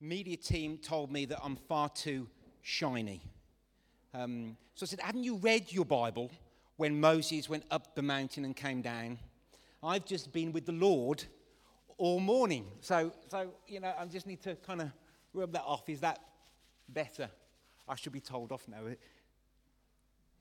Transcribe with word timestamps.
media 0.00 0.36
team 0.36 0.78
told 0.78 1.10
me 1.10 1.24
that 1.26 1.38
I'm 1.42 1.56
far 1.56 1.88
too 1.88 2.28
shiny. 2.62 3.20
Um, 4.14 4.56
so 4.74 4.84
I 4.84 4.86
said, 4.86 5.00
Haven't 5.00 5.24
you 5.24 5.36
read 5.36 5.72
your 5.72 5.84
Bible 5.84 6.30
when 6.76 7.00
Moses 7.00 7.48
went 7.48 7.64
up 7.70 7.94
the 7.94 8.02
mountain 8.02 8.44
and 8.44 8.54
came 8.54 8.82
down? 8.82 9.18
I've 9.82 10.04
just 10.04 10.32
been 10.32 10.52
with 10.52 10.66
the 10.66 10.72
Lord 10.72 11.24
all 11.96 12.20
morning. 12.20 12.66
So, 12.80 13.12
so 13.28 13.52
you 13.66 13.80
know, 13.80 13.92
I 13.98 14.04
just 14.06 14.26
need 14.26 14.42
to 14.42 14.54
kind 14.56 14.82
of 14.82 14.90
rub 15.32 15.52
that 15.52 15.64
off. 15.64 15.88
Is 15.88 16.00
that 16.00 16.20
better? 16.88 17.28
I 17.88 17.94
should 17.96 18.12
be 18.12 18.20
told 18.20 18.52
off 18.52 18.66
now 18.68 18.80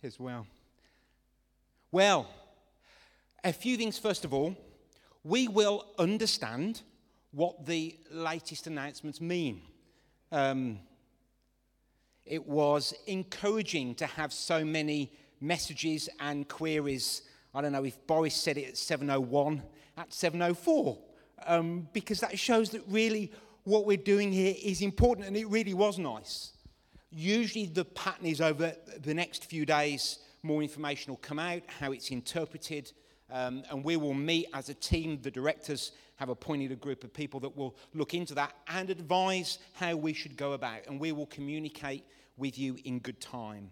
as 0.03 0.19
well. 0.19 0.45
Well, 1.91 2.27
a 3.43 3.53
few 3.53 3.77
things 3.77 3.97
first 3.97 4.25
of 4.25 4.33
all. 4.33 4.55
We 5.23 5.47
will 5.47 5.85
understand 5.97 6.83
what 7.31 7.65
the 7.65 7.97
latest 8.11 8.67
announcements 8.67 9.21
mean. 9.21 9.61
Um, 10.31 10.79
it 12.25 12.45
was 12.45 12.93
encouraging 13.05 13.95
to 13.95 14.05
have 14.05 14.33
so 14.33 14.65
many 14.65 15.13
messages 15.39 16.09
and 16.19 16.47
queries. 16.47 17.21
I 17.53 17.61
don't 17.61 17.71
know 17.71 17.85
if 17.85 18.05
Boris 18.05 18.35
said 18.35 18.57
it 18.57 18.67
at 18.69 18.77
701, 18.77 19.63
at 19.97 20.13
704, 20.13 20.97
um, 21.45 21.87
because 21.93 22.19
that 22.19 22.37
shows 22.37 22.69
that 22.71 22.81
really 22.87 23.31
what 23.63 23.85
we're 23.85 23.97
doing 23.97 24.31
here 24.31 24.55
is 24.63 24.81
important, 24.81 25.27
and 25.27 25.35
it 25.37 25.47
really 25.47 25.73
was 25.73 25.97
nice. 25.97 26.53
Usually, 27.11 27.65
the 27.65 27.85
pattern 27.85 28.25
is 28.25 28.41
over 28.41 28.73
the 29.01 29.13
next 29.13 29.45
few 29.45 29.65
days, 29.65 30.19
more 30.43 30.61
information 30.61 31.11
will 31.11 31.17
come 31.17 31.39
out, 31.39 31.63
how 31.79 31.91
it's 31.91 32.11
interpreted, 32.11 32.91
um, 33.31 33.63
and 33.69 33.83
we 33.83 33.97
will 33.97 34.13
meet 34.13 34.47
as 34.53 34.69
a 34.69 34.73
team, 34.73 35.19
the 35.21 35.31
directors, 35.31 35.91
have 36.17 36.29
appointed 36.29 36.71
a 36.71 36.75
group 36.75 37.03
of 37.03 37.13
people 37.13 37.39
that 37.39 37.55
will 37.55 37.75
look 37.93 38.13
into 38.13 38.35
that 38.35 38.53
and 38.67 38.89
advise 38.89 39.59
how 39.73 39.95
we 39.95 40.13
should 40.13 40.35
go 40.35 40.53
about, 40.53 40.85
and 40.87 40.99
we 40.99 41.11
will 41.11 41.27
communicate 41.27 42.03
with 42.37 42.57
you 42.57 42.77
in 42.83 42.99
good 42.99 43.21
time. 43.21 43.71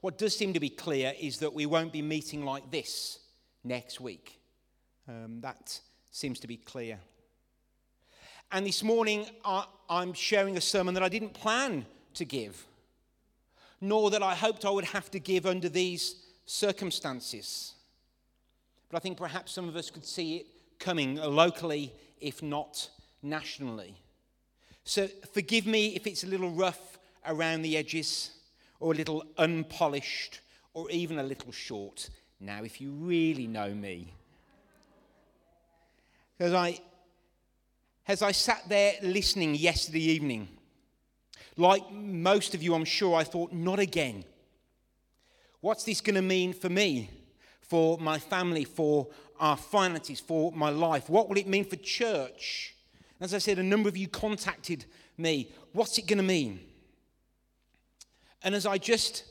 What 0.00 0.18
does 0.18 0.36
seem 0.36 0.52
to 0.52 0.60
be 0.60 0.70
clear 0.70 1.14
is 1.20 1.38
that 1.38 1.52
we 1.52 1.66
won't 1.66 1.92
be 1.92 2.02
meeting 2.02 2.44
like 2.44 2.70
this 2.70 3.18
next 3.64 4.00
week. 4.00 4.38
Um, 5.08 5.40
that 5.40 5.80
seems 6.10 6.40
to 6.40 6.46
be 6.46 6.56
clear. 6.56 6.98
And 8.50 8.66
this 8.66 8.82
morning, 8.82 9.26
I, 9.44 9.64
I'm 9.88 10.12
sharing 10.12 10.56
a 10.56 10.60
sermon 10.60 10.94
that 10.94 11.02
I 11.02 11.08
didn't 11.08 11.32
plan 11.32 11.86
to 12.14 12.24
give, 12.24 12.66
nor 13.80 14.10
that 14.10 14.22
I 14.22 14.34
hoped 14.34 14.64
I 14.64 14.70
would 14.70 14.84
have 14.84 15.10
to 15.12 15.18
give 15.18 15.46
under 15.46 15.70
these 15.70 16.16
circumstances. 16.44 17.72
But 18.90 18.98
I 18.98 19.00
think 19.00 19.16
perhaps 19.16 19.52
some 19.52 19.68
of 19.68 19.76
us 19.76 19.90
could 19.90 20.04
see 20.04 20.36
it 20.36 20.46
coming 20.82 21.14
locally, 21.14 21.92
if 22.20 22.42
not 22.42 22.90
nationally. 23.22 23.94
So 24.84 25.06
forgive 25.32 25.64
me 25.64 25.94
if 25.94 26.06
it's 26.08 26.24
a 26.24 26.26
little 26.26 26.50
rough 26.50 26.98
around 27.24 27.62
the 27.62 27.76
edges, 27.76 28.32
or 28.80 28.92
a 28.92 28.96
little 28.96 29.24
unpolished, 29.38 30.40
or 30.74 30.90
even 30.90 31.20
a 31.20 31.22
little 31.22 31.52
short. 31.52 32.10
Now, 32.40 32.64
if 32.64 32.80
you 32.80 32.90
really 32.90 33.46
know 33.46 33.72
me, 33.72 34.12
because 36.36 36.52
I, 36.52 36.80
as 38.08 38.20
I 38.20 38.32
sat 38.32 38.68
there 38.68 38.94
listening 39.02 39.54
yesterday 39.54 40.00
evening, 40.00 40.48
like 41.56 41.92
most 41.92 42.56
of 42.56 42.62
you, 42.62 42.74
I'm 42.74 42.84
sure, 42.84 43.14
I 43.14 43.22
thought, 43.22 43.52
not 43.52 43.78
again. 43.78 44.24
What's 45.60 45.84
this 45.84 46.00
going 46.00 46.16
to 46.16 46.22
mean 46.22 46.52
for 46.52 46.68
me? 46.68 47.08
for 47.72 47.96
my 47.96 48.18
family, 48.18 48.64
for 48.64 49.08
our 49.42 49.56
finances, 49.56 50.20
for 50.20 50.52
my 50.52 50.70
life? 50.70 51.10
What 51.10 51.28
will 51.28 51.36
it 51.36 51.46
mean 51.46 51.64
for 51.64 51.76
church? 51.76 52.74
As 53.20 53.34
I 53.34 53.38
said, 53.38 53.58
a 53.58 53.62
number 53.62 53.88
of 53.88 53.96
you 53.96 54.08
contacted 54.08 54.86
me. 55.18 55.52
What's 55.72 55.98
it 55.98 56.06
going 56.06 56.18
to 56.18 56.24
mean? 56.24 56.60
And 58.42 58.54
as 58.54 58.66
I 58.66 58.78
just 58.78 59.24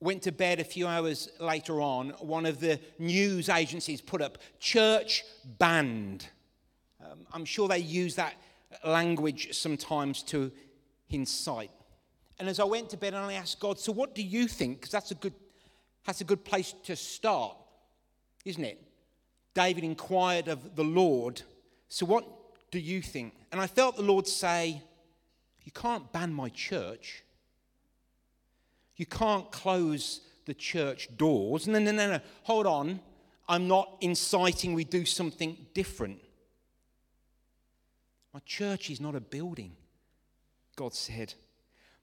went 0.00 0.22
to 0.22 0.32
bed 0.32 0.58
a 0.58 0.64
few 0.64 0.86
hours 0.86 1.28
later 1.38 1.80
on, 1.80 2.10
one 2.20 2.46
of 2.46 2.60
the 2.60 2.80
news 2.98 3.48
agencies 3.48 4.00
put 4.00 4.22
up 4.22 4.38
church 4.58 5.22
banned. 5.58 6.26
Um, 7.04 7.26
I'm 7.32 7.44
sure 7.44 7.68
they 7.68 7.78
use 7.78 8.14
that 8.14 8.34
language 8.84 9.56
sometimes 9.56 10.22
to 10.24 10.50
incite. 11.10 11.70
And 12.38 12.48
as 12.48 12.58
I 12.58 12.64
went 12.64 12.88
to 12.90 12.96
bed 12.96 13.12
and 13.12 13.24
I 13.24 13.34
asked 13.34 13.60
God, 13.60 13.78
so 13.78 13.92
what 13.92 14.14
do 14.14 14.22
you 14.22 14.48
think? 14.48 14.80
Because 14.80 14.92
that's 14.92 15.10
a 15.10 15.14
good 15.14 15.34
that's 16.06 16.22
a 16.22 16.24
good 16.24 16.42
place 16.42 16.74
to 16.84 16.96
start, 16.96 17.54
isn't 18.48 18.64
it? 18.64 18.82
David 19.54 19.84
inquired 19.84 20.48
of 20.48 20.76
the 20.76 20.84
Lord, 20.84 21.42
So 21.88 22.06
what 22.06 22.24
do 22.70 22.78
you 22.78 23.02
think? 23.02 23.34
And 23.50 23.60
I 23.60 23.66
felt 23.66 23.96
the 23.96 24.02
Lord 24.02 24.26
say, 24.26 24.82
You 25.64 25.72
can't 25.72 26.12
ban 26.12 26.32
my 26.32 26.48
church. 26.50 27.24
You 28.96 29.06
can't 29.06 29.50
close 29.52 30.20
the 30.46 30.54
church 30.54 31.08
doors. 31.16 31.66
No, 31.68 31.78
no, 31.78 31.92
no, 31.92 32.10
no. 32.10 32.20
Hold 32.44 32.66
on. 32.66 33.00
I'm 33.48 33.68
not 33.68 33.96
inciting 34.00 34.74
we 34.74 34.84
do 34.84 35.04
something 35.04 35.56
different. 35.72 36.20
My 38.34 38.40
church 38.44 38.90
is 38.90 39.00
not 39.00 39.14
a 39.14 39.20
building, 39.20 39.72
God 40.76 40.94
said. 40.94 41.34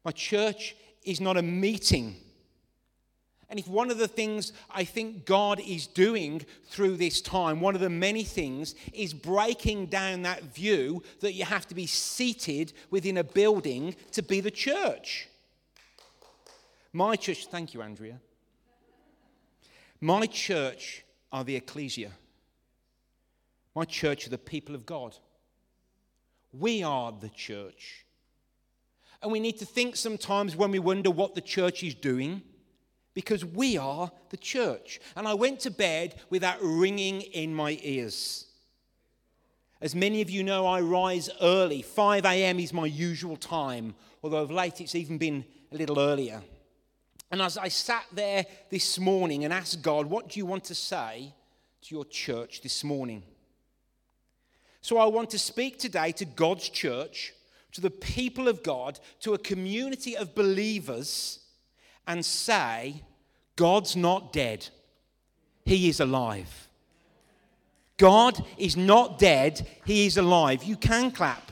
My 0.04 0.12
church 0.12 0.76
is 1.04 1.22
not 1.22 1.38
a 1.38 1.42
meeting 1.42 2.16
and 3.50 3.60
if 3.60 3.68
one 3.68 3.92
of 3.92 3.98
the 3.98 4.08
things 4.08 4.54
I 4.72 4.84
think 4.84 5.26
God 5.26 5.60
is 5.60 5.86
doing 5.86 6.46
through 6.66 6.98
this 6.98 7.22
time, 7.22 7.62
one 7.62 7.76
of 7.76 7.82
the 7.82 7.90
many 7.90 8.24
things, 8.24 8.74
is 8.92 9.14
breaking 9.14 9.88
down 9.88 10.24
that 10.24 10.44
view 10.56 11.04
that 11.20 11.34
you 11.34 11.46
have 11.46 11.68
to 11.68 11.76
be 11.76 11.86
seated 11.86 12.74
within 12.90 13.18
a 13.18 13.24
building 13.24 13.96
to 14.14 14.24
be 14.24 14.40
the 14.40 14.52
church. 14.52 15.28
My 16.92 17.16
church, 17.16 17.48
thank 17.48 17.74
you, 17.74 17.82
Andrea. 17.82 18.20
My 20.02 20.26
church 20.26 21.04
are 21.32 21.44
the 21.44 21.56
ecclesia. 21.56 22.12
My 23.76 23.86
church 23.86 24.26
are 24.26 24.32
the 24.32 24.38
people 24.38 24.74
of 24.74 24.86
God. 24.86 25.16
We 26.52 26.82
are 26.82 27.12
the 27.12 27.30
church. 27.30 28.06
And 29.22 29.32
we 29.32 29.40
need 29.40 29.58
to 29.60 29.66
think 29.66 29.96
sometimes 29.96 30.56
when 30.56 30.72
we 30.72 30.80
wonder 30.80 31.12
what 31.12 31.36
the 31.36 31.42
church 31.42 31.84
is 31.84 31.94
doing 31.94 32.42
because 33.16 33.44
we 33.44 33.78
are 33.78 34.12
the 34.30 34.38
church. 34.38 35.00
And 35.16 35.28
I 35.28 35.34
went 35.34 35.62
to 35.62 35.72
bed 35.72 36.16
with 36.30 36.44
that 36.44 36.60
ringing 36.62 37.22
in 37.22 37.56
my 37.56 37.80
ears. 37.82 38.46
As 39.82 39.96
many 39.96 40.22
of 40.22 40.30
you 40.30 40.44
know, 40.44 40.68
I 40.68 40.82
rise 40.82 41.30
early. 41.42 41.82
5 41.82 42.26
a.m. 42.26 42.60
is 42.60 42.74
my 42.74 42.86
usual 42.86 43.38
time, 43.38 43.96
although 44.22 44.44
of 44.44 44.52
late 44.52 44.82
it's 44.82 44.96
even 44.96 45.18
been 45.18 45.46
a 45.72 45.78
little 45.78 46.00
earlier. 46.00 46.42
And 47.32 47.42
as 47.42 47.58
I 47.58 47.70
sat 47.70 48.06
there 48.12 48.46
this 48.70 49.00
morning 49.00 49.46
and 49.46 49.54
asked 49.54 49.82
God, 49.82 50.06
What 50.06 50.30
do 50.30 50.40
you 50.40 50.46
want 50.46 50.66
to 50.66 50.76
say 50.76 51.34
to 51.84 51.96
your 51.96 52.06
church 52.06 52.62
this 52.62 52.84
morning? 52.84 53.24
So 54.82 54.98
I 54.98 55.06
want 55.06 55.32
to 55.32 55.40
speak 55.40 55.80
today 55.80 56.12
to 56.14 56.26
God's 56.26 56.70
church, 56.70 57.34
to 57.72 57.82
the 57.82 57.90
people 57.90 58.48
of 58.48 58.62
God, 58.62 59.00
to 59.22 59.34
a 59.34 59.40
community 59.40 60.16
of 60.16 60.36
believers 60.36 61.45
and 62.08 62.26
say, 62.26 63.02
God's 63.56 63.96
not 63.96 64.34
dead, 64.34 64.68
He 65.66 65.90
is 65.90 66.00
alive. 66.00 66.68
God 67.98 68.44
is 68.58 68.76
not 68.76 69.20
dead, 69.20 69.66
He 69.86 70.06
is 70.06 70.18
alive. 70.18 70.64
You 70.64 70.76
can 70.76 71.12
clap. 71.12 71.52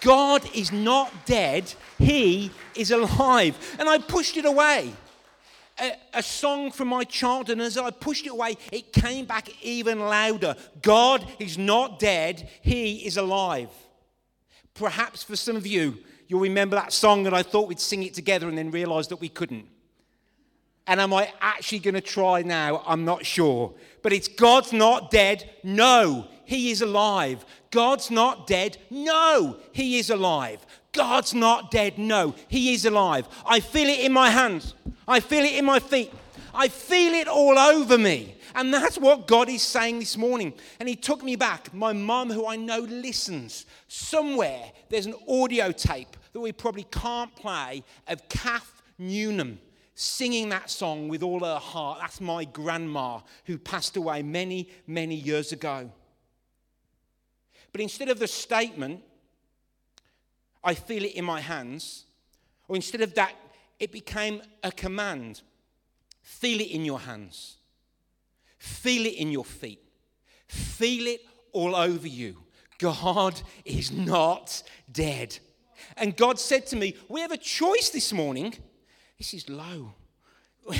God 0.00 0.48
is 0.54 0.70
not 0.70 1.26
dead, 1.26 1.72
He 1.98 2.50
is 2.74 2.90
alive. 2.90 3.76
And 3.78 3.88
I 3.88 3.98
pushed 3.98 4.36
it 4.36 4.44
away. 4.44 4.92
A, 5.80 5.92
a, 6.12 6.22
song 6.22 6.70
from 6.70 6.86
my 6.86 7.02
childhood, 7.02 7.58
and 7.58 7.62
as 7.62 7.76
I 7.76 7.90
pushed 7.90 8.26
it 8.26 8.30
away, 8.30 8.56
it 8.70 8.92
came 8.92 9.24
back 9.24 9.48
even 9.60 9.98
louder. 9.98 10.54
God 10.82 11.26
is 11.40 11.58
not 11.58 11.98
dead, 11.98 12.48
He 12.62 13.04
is 13.04 13.16
alive. 13.16 13.70
Perhaps 14.74 15.24
for 15.24 15.34
some 15.34 15.56
of 15.56 15.66
you, 15.66 15.98
you'll 16.28 16.40
remember 16.40 16.76
that 16.76 16.92
song 16.92 17.24
that 17.24 17.34
I 17.34 17.42
thought 17.42 17.66
we'd 17.66 17.80
sing 17.80 18.04
it 18.04 18.14
together 18.14 18.48
and 18.48 18.56
then 18.56 18.70
realized 18.70 19.10
that 19.10 19.20
we 19.20 19.28
couldn't. 19.28 19.66
And 20.86 21.00
am 21.00 21.14
I 21.14 21.32
actually 21.40 21.78
going 21.78 21.94
to 21.94 22.00
try 22.00 22.42
now? 22.42 22.82
I'm 22.86 23.04
not 23.04 23.24
sure. 23.24 23.72
But 24.02 24.12
it's 24.12 24.28
God's 24.28 24.72
not 24.72 25.10
dead. 25.10 25.50
No, 25.62 26.28
He 26.44 26.70
is 26.70 26.82
alive. 26.82 27.44
God's 27.70 28.10
not 28.10 28.46
dead. 28.46 28.76
No, 28.90 29.58
He 29.72 29.98
is 29.98 30.10
alive. 30.10 30.64
God's 30.92 31.32
not 31.32 31.70
dead. 31.70 31.98
No, 31.98 32.34
He 32.48 32.74
is 32.74 32.84
alive. 32.84 33.26
I 33.46 33.60
feel 33.60 33.88
it 33.88 34.00
in 34.00 34.12
my 34.12 34.28
hands. 34.28 34.74
I 35.08 35.20
feel 35.20 35.44
it 35.44 35.54
in 35.54 35.64
my 35.64 35.80
feet. 35.80 36.12
I 36.54 36.68
feel 36.68 37.14
it 37.14 37.28
all 37.28 37.58
over 37.58 37.96
me. 37.96 38.36
And 38.54 38.72
that's 38.72 38.98
what 38.98 39.26
God 39.26 39.48
is 39.48 39.62
saying 39.62 39.98
this 39.98 40.16
morning. 40.16 40.52
And 40.78 40.88
He 40.88 40.96
took 40.96 41.24
me 41.24 41.34
back. 41.34 41.72
My 41.72 41.94
mum, 41.94 42.30
who 42.30 42.46
I 42.46 42.56
know 42.56 42.80
listens, 42.80 43.64
somewhere 43.88 44.70
there's 44.90 45.06
an 45.06 45.16
audio 45.26 45.72
tape 45.72 46.14
that 46.34 46.40
we 46.40 46.52
probably 46.52 46.86
can't 46.90 47.34
play 47.34 47.82
of 48.06 48.28
Kath 48.28 48.82
Newnham 48.98 49.58
singing 49.94 50.48
that 50.48 50.70
song 50.70 51.08
with 51.08 51.22
all 51.22 51.40
her 51.40 51.58
heart. 51.58 51.98
That's 52.00 52.20
my 52.20 52.44
grandma 52.44 53.20
who 53.44 53.58
passed 53.58 53.96
away 53.96 54.22
many, 54.22 54.68
many 54.86 55.14
years 55.14 55.52
ago. 55.52 55.90
But 57.72 57.80
instead 57.80 58.08
of 58.08 58.18
the 58.18 58.28
statement, 58.28 59.02
I 60.62 60.74
feel 60.74 61.04
it 61.04 61.14
in 61.14 61.24
my 61.24 61.40
hands, 61.40 62.04
or 62.68 62.76
instead 62.76 63.02
of 63.02 63.14
that, 63.14 63.34
it 63.78 63.92
became 63.92 64.42
a 64.62 64.72
command. 64.72 65.42
Feel 66.22 66.60
it 66.60 66.70
in 66.70 66.84
your 66.84 67.00
hands. 67.00 67.56
Feel 68.58 69.06
it 69.06 69.14
in 69.14 69.30
your 69.30 69.44
feet. 69.44 69.82
Feel 70.46 71.06
it 71.06 71.20
all 71.52 71.76
over 71.76 72.08
you. 72.08 72.36
God 72.78 73.40
is 73.64 73.92
not 73.92 74.62
dead. 74.90 75.38
And 75.96 76.16
God 76.16 76.38
said 76.38 76.66
to 76.68 76.76
me, 76.76 76.96
We 77.08 77.20
have 77.20 77.32
a 77.32 77.36
choice 77.36 77.90
this 77.90 78.12
morning. 78.12 78.54
This 79.24 79.44
is 79.44 79.48
low. 79.48 79.94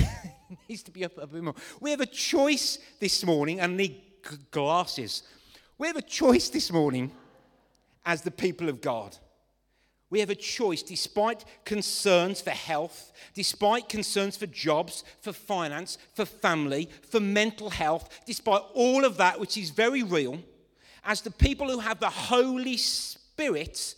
needs 0.69 0.83
to 0.83 0.91
be 0.91 1.03
up 1.03 1.17
a 1.17 1.25
bit 1.25 1.41
more. 1.41 1.55
We 1.79 1.89
have 1.89 2.01
a 2.01 2.05
choice 2.05 2.77
this 2.99 3.25
morning, 3.25 3.59
and 3.59 3.75
need 3.75 3.99
glasses. 4.51 5.23
We 5.79 5.87
have 5.87 5.95
a 5.95 6.03
choice 6.03 6.49
this 6.49 6.71
morning 6.71 7.11
as 8.05 8.21
the 8.21 8.29
people 8.29 8.69
of 8.69 8.81
God. 8.81 9.17
We 10.11 10.19
have 10.19 10.29
a 10.29 10.35
choice 10.35 10.83
despite 10.83 11.43
concerns 11.65 12.39
for 12.39 12.51
health, 12.51 13.13
despite 13.33 13.89
concerns 13.89 14.37
for 14.37 14.45
jobs, 14.45 15.03
for 15.21 15.33
finance, 15.33 15.97
for 16.13 16.25
family, 16.25 16.87
for 17.09 17.19
mental 17.19 17.71
health, 17.71 18.07
despite 18.27 18.61
all 18.75 19.05
of 19.05 19.17
that, 19.17 19.39
which 19.39 19.57
is 19.57 19.71
very 19.71 20.03
real, 20.03 20.37
as 21.03 21.21
the 21.21 21.31
people 21.31 21.67
who 21.67 21.79
have 21.79 21.99
the 21.99 22.11
Holy 22.11 22.77
Spirit, 22.77 23.95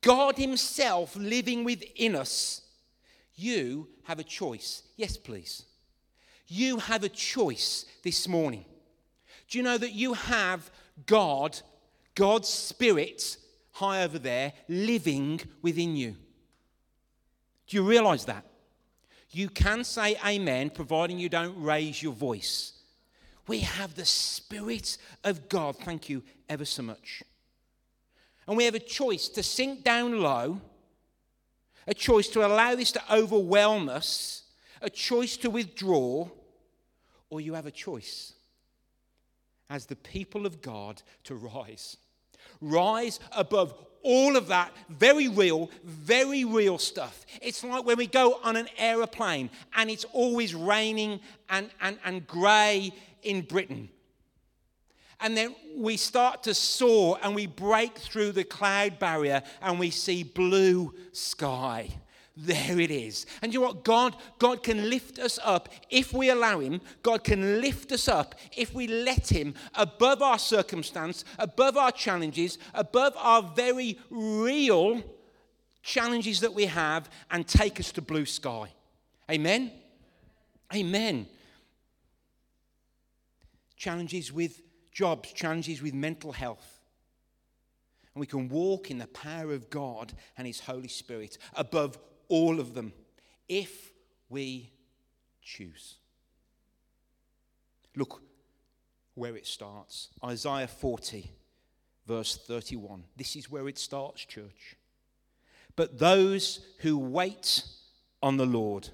God 0.00 0.38
Himself 0.38 1.14
living 1.14 1.62
within 1.62 2.16
us, 2.16 2.62
you 3.42 3.88
have 4.04 4.18
a 4.18 4.24
choice. 4.24 4.82
Yes, 4.96 5.16
please. 5.16 5.64
You 6.46 6.78
have 6.78 7.04
a 7.04 7.08
choice 7.08 7.86
this 8.02 8.28
morning. 8.28 8.64
Do 9.48 9.58
you 9.58 9.64
know 9.64 9.78
that 9.78 9.92
you 9.92 10.14
have 10.14 10.70
God, 11.06 11.58
God's 12.14 12.48
Spirit, 12.48 13.36
high 13.72 14.02
over 14.04 14.18
there, 14.18 14.52
living 14.68 15.40
within 15.62 15.96
you? 15.96 16.16
Do 17.66 17.76
you 17.76 17.82
realize 17.82 18.24
that? 18.26 18.44
You 19.30 19.48
can 19.48 19.82
say 19.82 20.16
amen, 20.26 20.70
providing 20.70 21.18
you 21.18 21.28
don't 21.28 21.60
raise 21.62 22.02
your 22.02 22.12
voice. 22.12 22.74
We 23.46 23.60
have 23.60 23.94
the 23.94 24.04
Spirit 24.04 24.98
of 25.24 25.48
God. 25.48 25.76
Thank 25.76 26.08
you 26.08 26.22
ever 26.48 26.64
so 26.64 26.82
much. 26.82 27.22
And 28.46 28.56
we 28.56 28.64
have 28.64 28.74
a 28.74 28.80
choice 28.80 29.28
to 29.30 29.42
sink 29.42 29.84
down 29.84 30.20
low, 30.20 30.60
a 31.86 31.94
choice 31.94 32.28
to 32.28 32.46
allow 32.46 32.74
this 32.74 32.92
to 32.92 33.02
overwhelm 33.12 33.88
us, 33.88 34.44
a 34.80 34.90
choice 34.90 35.36
to 35.38 35.50
withdraw, 35.50 36.28
or 37.30 37.40
you 37.40 37.54
have 37.54 37.66
a 37.66 37.70
choice 37.70 38.34
as 39.70 39.86
the 39.86 39.96
people 39.96 40.44
of 40.46 40.60
God 40.60 41.02
to 41.24 41.34
rise. 41.34 41.96
Rise 42.60 43.20
above 43.32 43.74
all 44.02 44.36
of 44.36 44.48
that 44.48 44.72
very 44.88 45.28
real, 45.28 45.70
very 45.84 46.44
real 46.44 46.78
stuff. 46.78 47.24
It's 47.40 47.64
like 47.64 47.84
when 47.84 47.96
we 47.96 48.06
go 48.06 48.38
on 48.42 48.56
an 48.56 48.68
aeroplane 48.76 49.48
and 49.74 49.90
it's 49.90 50.04
always 50.12 50.54
raining 50.54 51.20
and, 51.48 51.70
and, 51.80 51.98
and 52.04 52.26
grey 52.26 52.92
in 53.22 53.42
Britain. 53.42 53.88
And 55.22 55.36
then 55.36 55.54
we 55.76 55.96
start 55.96 56.42
to 56.42 56.54
soar 56.54 57.16
and 57.22 57.34
we 57.34 57.46
break 57.46 57.96
through 57.96 58.32
the 58.32 58.44
cloud 58.44 58.98
barrier 58.98 59.42
and 59.62 59.78
we 59.78 59.90
see 59.90 60.24
blue 60.24 60.92
sky. 61.12 61.88
There 62.36 62.80
it 62.80 62.90
is. 62.90 63.26
And 63.40 63.52
you 63.52 63.60
know 63.60 63.66
what? 63.66 63.84
God, 63.84 64.16
God 64.38 64.62
can 64.62 64.90
lift 64.90 65.18
us 65.18 65.38
up 65.44 65.68
if 65.90 66.12
we 66.12 66.30
allow 66.30 66.58
Him. 66.58 66.80
God 67.02 67.24
can 67.24 67.60
lift 67.60 67.92
us 67.92 68.08
up 68.08 68.34
if 68.56 68.74
we 68.74 68.86
let 68.88 69.30
Him 69.30 69.54
above 69.74 70.22
our 70.22 70.38
circumstance, 70.38 71.24
above 71.38 71.76
our 71.76 71.92
challenges, 71.92 72.58
above 72.74 73.14
our 73.16 73.42
very 73.54 73.98
real 74.10 75.02
challenges 75.82 76.40
that 76.40 76.54
we 76.54 76.66
have, 76.66 77.10
and 77.30 77.46
take 77.46 77.78
us 77.78 77.92
to 77.92 78.02
blue 78.02 78.24
sky. 78.24 78.72
Amen? 79.30 79.70
Amen. 80.74 81.26
Challenges 83.76 84.32
with 84.32 84.62
jobs, 84.92 85.32
challenges 85.32 85.82
with 85.82 85.94
mental 85.94 86.32
health. 86.32 86.80
And 88.14 88.20
we 88.20 88.26
can 88.26 88.48
walk 88.48 88.90
in 88.90 88.98
the 88.98 89.06
power 89.08 89.52
of 89.52 89.70
God 89.70 90.12
and 90.36 90.46
His 90.46 90.60
Holy 90.60 90.88
Spirit 90.88 91.38
above 91.54 91.98
all 92.28 92.60
of 92.60 92.74
them 92.74 92.92
if 93.48 93.92
we 94.28 94.70
choose. 95.42 95.96
Look 97.96 98.22
where 99.14 99.36
it 99.36 99.46
starts 99.46 100.08
Isaiah 100.24 100.68
40, 100.68 101.30
verse 102.06 102.36
31. 102.36 103.04
This 103.16 103.36
is 103.36 103.50
where 103.50 103.68
it 103.68 103.78
starts, 103.78 104.24
church. 104.24 104.76
But 105.76 105.98
those 105.98 106.60
who 106.78 106.98
wait 106.98 107.64
on 108.22 108.36
the 108.36 108.46
Lord, 108.46 108.88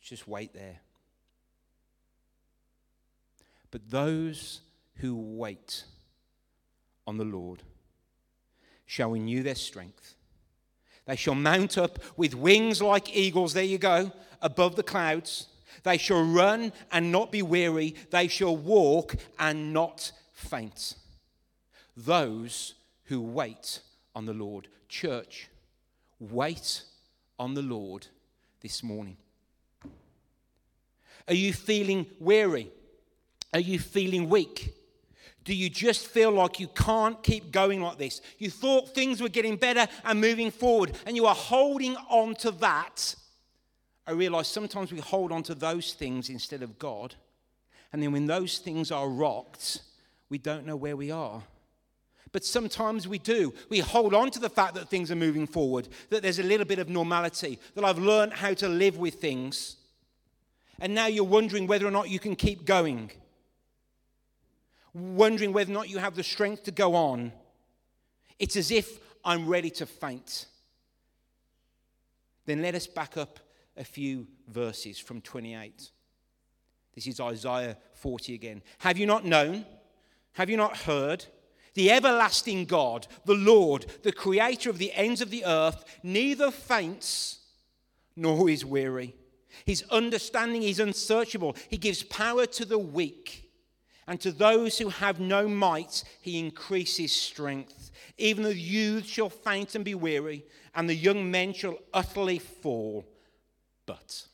just 0.00 0.28
wait 0.28 0.52
there. 0.54 0.80
But 3.74 3.90
those 3.90 4.60
who 4.98 5.16
wait 5.16 5.82
on 7.08 7.16
the 7.16 7.24
Lord 7.24 7.64
shall 8.86 9.10
renew 9.10 9.42
their 9.42 9.56
strength. 9.56 10.14
They 11.06 11.16
shall 11.16 11.34
mount 11.34 11.76
up 11.76 11.98
with 12.16 12.36
wings 12.36 12.80
like 12.80 13.16
eagles. 13.16 13.52
There 13.52 13.64
you 13.64 13.78
go, 13.78 14.12
above 14.40 14.76
the 14.76 14.84
clouds. 14.84 15.48
They 15.82 15.96
shall 15.96 16.22
run 16.22 16.72
and 16.92 17.10
not 17.10 17.32
be 17.32 17.42
weary. 17.42 17.96
They 18.10 18.28
shall 18.28 18.56
walk 18.56 19.16
and 19.40 19.72
not 19.72 20.12
faint. 20.32 20.94
Those 21.96 22.74
who 23.06 23.20
wait 23.20 23.80
on 24.14 24.24
the 24.24 24.34
Lord. 24.34 24.68
Church, 24.88 25.48
wait 26.20 26.84
on 27.40 27.54
the 27.54 27.62
Lord 27.62 28.06
this 28.60 28.84
morning. 28.84 29.16
Are 31.26 31.34
you 31.34 31.52
feeling 31.52 32.06
weary? 32.20 32.70
Are 33.54 33.60
you 33.60 33.78
feeling 33.78 34.28
weak? 34.28 34.74
Do 35.44 35.54
you 35.54 35.70
just 35.70 36.08
feel 36.08 36.32
like 36.32 36.58
you 36.58 36.66
can't 36.68 37.22
keep 37.22 37.52
going 37.52 37.80
like 37.80 37.98
this? 37.98 38.20
You 38.38 38.50
thought 38.50 38.94
things 38.94 39.20
were 39.20 39.28
getting 39.28 39.56
better 39.56 39.86
and 40.04 40.20
moving 40.20 40.50
forward, 40.50 40.92
and 41.06 41.14
you 41.14 41.26
are 41.26 41.34
holding 41.34 41.96
on 42.08 42.34
to 42.36 42.50
that. 42.52 43.14
I 44.06 44.12
realize 44.12 44.48
sometimes 44.48 44.92
we 44.92 44.98
hold 44.98 45.30
on 45.30 45.42
to 45.44 45.54
those 45.54 45.92
things 45.92 46.30
instead 46.30 46.62
of 46.62 46.78
God. 46.78 47.14
And 47.92 48.02
then 48.02 48.10
when 48.10 48.26
those 48.26 48.58
things 48.58 48.90
are 48.90 49.08
rocked, 49.08 49.82
we 50.28 50.38
don't 50.38 50.66
know 50.66 50.76
where 50.76 50.96
we 50.96 51.12
are. 51.12 51.42
But 52.32 52.44
sometimes 52.44 53.06
we 53.06 53.18
do. 53.18 53.54
We 53.68 53.78
hold 53.78 54.14
on 54.14 54.32
to 54.32 54.40
the 54.40 54.50
fact 54.50 54.74
that 54.74 54.90
things 54.90 55.12
are 55.12 55.16
moving 55.16 55.46
forward, 55.46 55.86
that 56.10 56.22
there's 56.22 56.40
a 56.40 56.42
little 56.42 56.66
bit 56.66 56.80
of 56.80 56.88
normality, 56.88 57.60
that 57.76 57.84
I've 57.84 57.98
learned 57.98 58.32
how 58.32 58.54
to 58.54 58.68
live 58.68 58.96
with 58.96 59.14
things. 59.14 59.76
And 60.80 60.92
now 60.94 61.06
you're 61.06 61.22
wondering 61.22 61.68
whether 61.68 61.86
or 61.86 61.92
not 61.92 62.10
you 62.10 62.18
can 62.18 62.34
keep 62.34 62.64
going 62.64 63.12
wondering 64.94 65.52
whether 65.52 65.72
or 65.72 65.74
not 65.74 65.88
you 65.88 65.98
have 65.98 66.14
the 66.14 66.22
strength 66.22 66.64
to 66.64 66.70
go 66.70 66.94
on, 66.94 67.32
it's 68.38 68.56
as 68.56 68.70
if 68.70 68.98
I'm 69.24 69.48
ready 69.48 69.70
to 69.70 69.86
faint. 69.86 70.46
Then 72.46 72.62
let 72.62 72.74
us 72.74 72.86
back 72.86 73.16
up 73.16 73.40
a 73.76 73.84
few 73.84 74.26
verses 74.48 74.98
from 74.98 75.20
28. 75.20 75.90
This 76.94 77.06
is 77.06 77.20
Isaiah 77.20 77.76
40 77.94 78.34
again. 78.34 78.62
Have 78.78 78.98
you 78.98 79.06
not 79.06 79.24
known? 79.24 79.66
Have 80.34 80.48
you 80.48 80.56
not 80.56 80.76
heard? 80.76 81.24
The 81.74 81.90
everlasting 81.90 82.66
God, 82.66 83.08
the 83.24 83.34
Lord, 83.34 83.86
the 84.04 84.12
creator 84.12 84.70
of 84.70 84.78
the 84.78 84.92
ends 84.92 85.20
of 85.20 85.30
the 85.30 85.44
earth, 85.44 85.84
neither 86.04 86.52
faints 86.52 87.40
nor 88.14 88.48
is 88.48 88.64
weary. 88.64 89.14
His 89.64 89.84
understanding 89.90 90.62
is 90.62 90.78
unsearchable. 90.78 91.56
He 91.68 91.76
gives 91.76 92.02
power 92.04 92.46
to 92.46 92.64
the 92.64 92.78
weak. 92.78 93.43
And 94.06 94.20
to 94.20 94.32
those 94.32 94.78
who 94.78 94.90
have 94.90 95.18
no 95.18 95.48
might, 95.48 96.04
he 96.20 96.38
increases 96.38 97.12
strength. 97.12 97.90
Even 98.18 98.44
the 98.44 98.54
youth 98.54 99.06
shall 99.06 99.30
faint 99.30 99.74
and 99.74 99.84
be 99.84 99.94
weary, 99.94 100.44
and 100.74 100.88
the 100.88 100.94
young 100.94 101.30
men 101.30 101.54
shall 101.54 101.78
utterly 101.92 102.38
fall. 102.38 103.06
But 103.86 104.26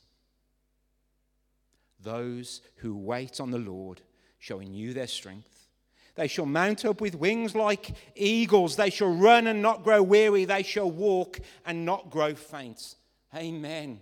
those 2.02 2.62
who 2.76 2.96
wait 2.96 3.40
on 3.40 3.50
the 3.50 3.58
Lord 3.58 4.00
shall 4.38 4.58
renew 4.58 4.92
their 4.92 5.06
strength. 5.06 5.68
They 6.16 6.26
shall 6.26 6.46
mount 6.46 6.84
up 6.84 7.00
with 7.00 7.14
wings 7.14 7.54
like 7.54 7.94
eagles. 8.16 8.74
They 8.74 8.90
shall 8.90 9.14
run 9.14 9.46
and 9.46 9.62
not 9.62 9.84
grow 9.84 10.02
weary. 10.02 10.44
They 10.44 10.64
shall 10.64 10.90
walk 10.90 11.38
and 11.64 11.86
not 11.86 12.10
grow 12.10 12.34
faint. 12.34 12.96
Amen. 13.34 14.00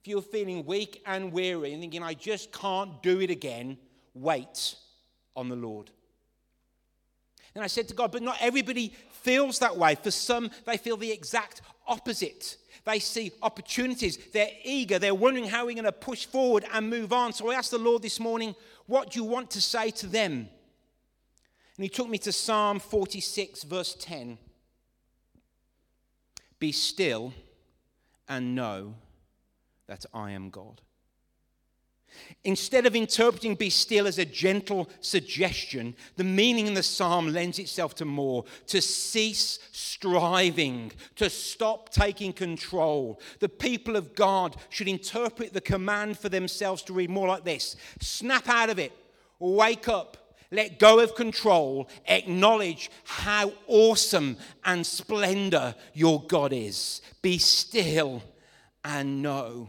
If 0.00 0.08
you're 0.08 0.22
feeling 0.22 0.66
weak 0.66 1.02
and 1.06 1.32
weary 1.32 1.72
and 1.72 1.80
thinking, 1.80 2.02
I 2.02 2.14
just 2.14 2.50
can't 2.50 3.00
do 3.02 3.20
it 3.20 3.30
again, 3.30 3.78
wait 4.12 4.76
on 5.36 5.48
the 5.48 5.56
Lord. 5.56 5.90
And 7.54 7.62
I 7.62 7.68
said 7.68 7.88
to 7.88 7.94
God, 7.94 8.10
but 8.10 8.22
not 8.22 8.36
everybody 8.40 8.92
feels 9.22 9.60
that 9.60 9.76
way. 9.76 9.94
For 9.94 10.10
some, 10.10 10.50
they 10.66 10.76
feel 10.76 10.96
the 10.96 11.12
exact 11.12 11.62
opposite. 11.86 12.56
They 12.84 12.98
see 12.98 13.32
opportunities, 13.42 14.18
they're 14.32 14.50
eager, 14.62 14.98
they're 14.98 15.14
wondering 15.14 15.46
how 15.46 15.66
we're 15.66 15.74
going 15.74 15.84
to 15.84 15.92
push 15.92 16.26
forward 16.26 16.66
and 16.72 16.90
move 16.90 17.12
on. 17.12 17.32
So 17.32 17.50
I 17.50 17.54
asked 17.54 17.70
the 17.70 17.78
Lord 17.78 18.02
this 18.02 18.20
morning, 18.20 18.54
what 18.86 19.12
do 19.12 19.18
you 19.18 19.24
want 19.24 19.50
to 19.52 19.60
say 19.62 19.90
to 19.92 20.06
them? 20.06 20.48
And 21.76 21.82
he 21.82 21.88
took 21.88 22.08
me 22.08 22.18
to 22.18 22.32
Psalm 22.32 22.78
46, 22.78 23.64
verse 23.64 23.96
10. 23.98 24.36
Be 26.58 26.72
still 26.72 27.32
and 28.28 28.54
know 28.54 28.94
that 29.86 30.04
I 30.12 30.32
am 30.32 30.50
God. 30.50 30.82
Instead 32.44 32.84
of 32.84 32.94
interpreting 32.94 33.54
be 33.54 33.70
still 33.70 34.06
as 34.06 34.18
a 34.18 34.24
gentle 34.24 34.88
suggestion, 35.00 35.94
the 36.16 36.24
meaning 36.24 36.66
in 36.66 36.74
the 36.74 36.82
psalm 36.82 37.32
lends 37.32 37.58
itself 37.58 37.94
to 37.94 38.04
more 38.04 38.44
to 38.66 38.82
cease 38.82 39.58
striving, 39.72 40.92
to 41.16 41.30
stop 41.30 41.88
taking 41.88 42.32
control. 42.32 43.20
The 43.40 43.48
people 43.48 43.96
of 43.96 44.14
God 44.14 44.56
should 44.68 44.88
interpret 44.88 45.54
the 45.54 45.60
command 45.60 46.18
for 46.18 46.28
themselves 46.28 46.82
to 46.82 46.92
read 46.92 47.10
more 47.10 47.28
like 47.28 47.44
this 47.44 47.76
snap 48.00 48.48
out 48.48 48.70
of 48.70 48.78
it, 48.78 48.92
wake 49.38 49.88
up. 49.88 50.18
Let 50.50 50.78
go 50.78 51.00
of 51.00 51.16
control. 51.16 51.88
Acknowledge 52.06 52.88
how 53.02 53.52
awesome 53.66 54.36
and 54.64 54.86
splendor 54.86 55.74
your 55.94 56.22
God 56.22 56.52
is. 56.52 57.02
Be 57.22 57.38
still 57.38 58.22
and 58.84 59.20
know 59.20 59.68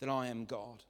that 0.00 0.08
I 0.08 0.26
am 0.26 0.44
God. 0.44 0.82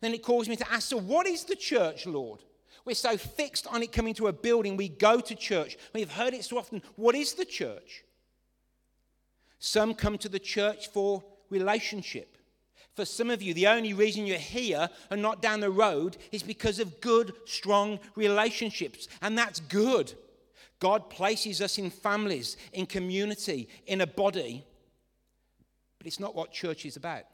Then 0.00 0.14
it 0.14 0.22
calls 0.22 0.48
me 0.48 0.56
to 0.56 0.72
ask, 0.72 0.88
so 0.88 0.98
what 0.98 1.26
is 1.26 1.44
the 1.44 1.56
church, 1.56 2.06
Lord? 2.06 2.42
We're 2.84 2.94
so 2.94 3.16
fixed 3.16 3.66
on 3.66 3.82
it 3.82 3.92
coming 3.92 4.14
to 4.14 4.28
a 4.28 4.32
building, 4.32 4.76
we 4.76 4.88
go 4.88 5.20
to 5.20 5.34
church. 5.34 5.76
We've 5.92 6.10
heard 6.10 6.34
it 6.34 6.44
so 6.44 6.58
often. 6.58 6.82
What 6.94 7.14
is 7.14 7.34
the 7.34 7.44
church? 7.44 8.04
Some 9.58 9.94
come 9.94 10.18
to 10.18 10.28
the 10.28 10.38
church 10.38 10.88
for 10.88 11.24
relationship. 11.50 12.36
For 12.94 13.04
some 13.04 13.28
of 13.28 13.42
you, 13.42 13.52
the 13.52 13.66
only 13.66 13.92
reason 13.92 14.24
you're 14.24 14.38
here 14.38 14.88
and 15.10 15.20
not 15.20 15.42
down 15.42 15.60
the 15.60 15.70
road 15.70 16.16
is 16.32 16.42
because 16.42 16.78
of 16.78 17.00
good, 17.00 17.34
strong 17.44 17.98
relationships. 18.14 19.08
And 19.20 19.36
that's 19.36 19.60
good. 19.60 20.14
God 20.78 21.10
places 21.10 21.60
us 21.60 21.78
in 21.78 21.90
families, 21.90 22.56
in 22.72 22.86
community, 22.86 23.68
in 23.86 24.00
a 24.00 24.06
body. 24.06 24.64
But 25.98 26.06
it's 26.06 26.20
not 26.20 26.34
what 26.34 26.52
church 26.52 26.86
is 26.86 26.96
about. 26.96 27.24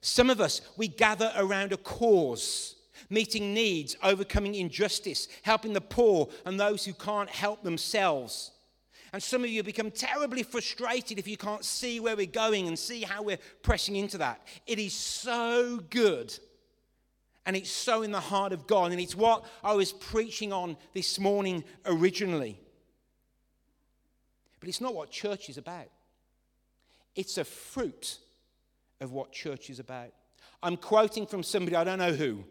Some 0.00 0.30
of 0.30 0.40
us, 0.40 0.60
we 0.76 0.88
gather 0.88 1.32
around 1.36 1.72
a 1.72 1.76
cause, 1.76 2.76
meeting 3.10 3.52
needs, 3.54 3.96
overcoming 4.02 4.54
injustice, 4.54 5.28
helping 5.42 5.72
the 5.72 5.80
poor 5.80 6.28
and 6.44 6.58
those 6.58 6.84
who 6.84 6.92
can't 6.92 7.30
help 7.30 7.62
themselves. 7.62 8.52
And 9.12 9.22
some 9.22 9.42
of 9.42 9.50
you 9.50 9.62
become 9.62 9.90
terribly 9.90 10.42
frustrated 10.42 11.18
if 11.18 11.26
you 11.26 11.36
can't 11.36 11.64
see 11.64 11.98
where 11.98 12.14
we're 12.14 12.26
going 12.26 12.68
and 12.68 12.78
see 12.78 13.02
how 13.02 13.22
we're 13.22 13.38
pressing 13.62 13.96
into 13.96 14.18
that. 14.18 14.46
It 14.66 14.78
is 14.78 14.92
so 14.92 15.80
good. 15.90 16.38
And 17.46 17.56
it's 17.56 17.70
so 17.70 18.02
in 18.02 18.12
the 18.12 18.20
heart 18.20 18.52
of 18.52 18.66
God. 18.66 18.92
And 18.92 19.00
it's 19.00 19.16
what 19.16 19.46
I 19.64 19.72
was 19.72 19.92
preaching 19.92 20.52
on 20.52 20.76
this 20.92 21.18
morning 21.18 21.64
originally. 21.86 22.60
But 24.60 24.68
it's 24.68 24.82
not 24.82 24.94
what 24.94 25.10
church 25.10 25.48
is 25.48 25.56
about, 25.56 25.88
it's 27.14 27.38
a 27.38 27.44
fruit 27.44 28.18
of 29.00 29.12
what 29.12 29.32
church 29.32 29.70
is 29.70 29.78
about. 29.78 30.12
I'm 30.62 30.76
quoting 30.76 31.26
from 31.26 31.42
somebody, 31.42 31.76
I 31.76 31.84
don't 31.84 31.98
know 31.98 32.12
who, 32.12 32.44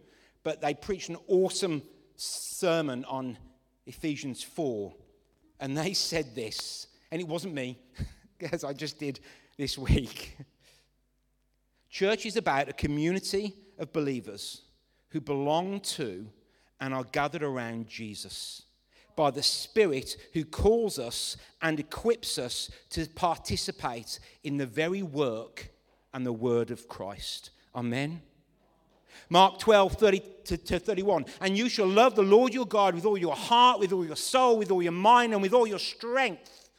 but 0.43 0.61
they 0.61 0.73
preached 0.73 1.09
an 1.09 1.17
awesome 1.27 1.81
sermon 2.15 3.05
on 3.05 3.37
Ephesians 3.85 4.43
4. 4.43 4.93
And 5.59 5.77
they 5.77 5.93
said 5.93 6.35
this, 6.35 6.87
and 7.11 7.19
it 7.19 7.27
wasn't 7.27 7.53
me, 7.53 7.77
as 8.51 8.63
I 8.63 8.73
just 8.73 8.99
did 8.99 9.19
this 9.57 9.77
week. 9.77 10.37
Church 11.89 12.25
is 12.25 12.37
about 12.37 12.69
a 12.69 12.73
community 12.73 13.55
of 13.77 13.91
believers 13.91 14.61
who 15.09 15.21
belong 15.21 15.79
to 15.79 16.27
and 16.79 16.93
are 16.93 17.05
gathered 17.05 17.43
around 17.43 17.87
Jesus 17.87 18.63
by 19.15 19.31
the 19.31 19.41
Spirit 19.41 20.15
who 20.33 20.45
calls 20.45 20.99
us 20.99 21.37
and 21.61 21.79
equips 21.79 22.37
us 22.37 22.69
to 22.91 23.07
participate 23.07 24.19
in 24.43 24.57
the 24.57 24.65
very 24.65 25.01
work 25.01 25.71
and 26.17 26.25
the 26.25 26.33
word 26.33 26.71
of 26.71 26.87
Christ. 26.87 27.51
Amen. 27.75 28.23
Mark 29.29 29.59
12, 29.59 29.93
30 29.93 30.21
to, 30.45 30.57
to 30.57 30.79
31. 30.79 31.27
And 31.41 31.55
you 31.55 31.69
shall 31.69 31.85
love 31.85 32.15
the 32.15 32.23
Lord 32.23 32.55
your 32.55 32.65
God 32.65 32.95
with 32.95 33.05
all 33.05 33.19
your 33.19 33.35
heart, 33.35 33.79
with 33.79 33.93
all 33.93 34.03
your 34.03 34.15
soul, 34.15 34.57
with 34.57 34.71
all 34.71 34.81
your 34.81 34.93
mind, 34.93 35.33
and 35.33 35.43
with 35.43 35.53
all 35.53 35.67
your 35.67 35.77
strength. 35.77 36.71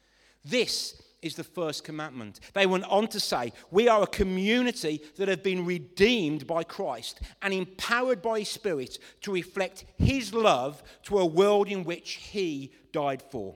This 0.45 1.01
is 1.23 1.37
the 1.37 1.45
first 1.45 1.85
commandment. 1.85 2.41
They 2.53 2.67
went 2.67 2.83
on 2.87 3.07
to 3.09 3.21
say, 3.21 3.53
We 3.71 3.87
are 3.87 4.03
a 4.03 4.09
community 4.09 5.03
that 5.19 5.29
have 5.29 5.45
been 5.45 5.65
redeemed 5.65 6.49
by 6.49 6.65
Christ 6.65 7.21
and 7.41 7.55
empowered 7.55 8.21
by 8.21 8.41
His 8.41 8.49
Spirit 8.49 8.99
to 9.21 9.33
reflect 9.33 9.85
His 9.99 10.35
love 10.35 10.83
to 11.05 11.21
a 11.21 11.27
world 11.27 11.69
in 11.69 11.85
which 11.85 12.15
He 12.15 12.73
died 12.93 13.23
for. 13.31 13.55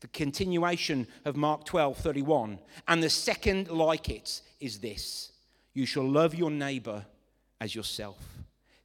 The 0.00 0.08
continuation 0.08 1.06
of 1.24 1.36
Mark 1.36 1.64
12, 1.64 1.96
31. 1.96 2.58
And 2.86 3.02
the 3.02 3.08
second 3.08 3.70
like 3.70 4.10
it 4.10 4.42
is 4.62 4.78
this 4.78 5.32
You 5.74 5.84
shall 5.84 6.08
love 6.08 6.34
your 6.34 6.50
neighbor 6.50 7.04
as 7.60 7.74
yourself. 7.74 8.18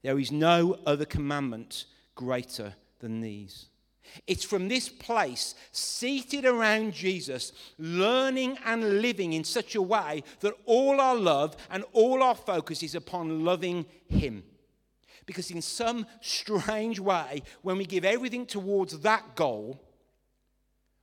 There 0.03 0.19
is 0.19 0.31
no 0.31 0.79
other 0.85 1.05
commandment 1.05 1.85
greater 2.15 2.73
than 2.99 3.21
these. 3.21 3.67
It's 4.25 4.45
from 4.45 4.67
this 4.67 4.87
place, 4.87 5.53
seated 5.71 6.45
around 6.45 6.93
Jesus, 6.93 7.51
learning 7.77 8.57
and 8.65 9.01
living 9.01 9.33
in 9.33 9.43
such 9.43 9.75
a 9.75 9.81
way 9.81 10.23
that 10.39 10.53
all 10.65 11.01
our 11.01 11.15
love 11.15 11.57
and 11.69 11.83
all 11.93 12.23
our 12.23 12.35
focus 12.35 12.83
is 12.83 12.95
upon 12.95 13.43
loving 13.43 13.85
Him. 14.07 14.43
Because, 15.25 15.51
in 15.51 15.61
some 15.61 16.05
strange 16.21 16.99
way, 16.99 17.43
when 17.61 17.77
we 17.77 17.85
give 17.85 18.05
everything 18.05 18.45
towards 18.45 18.99
that 18.99 19.35
goal, 19.35 19.81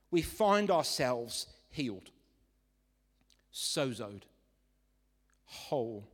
we 0.09 0.23
find 0.23 0.71
ourselves 0.71 1.45
healed, 1.69 2.09
sozoed, 3.53 4.23
whole. 5.55 6.07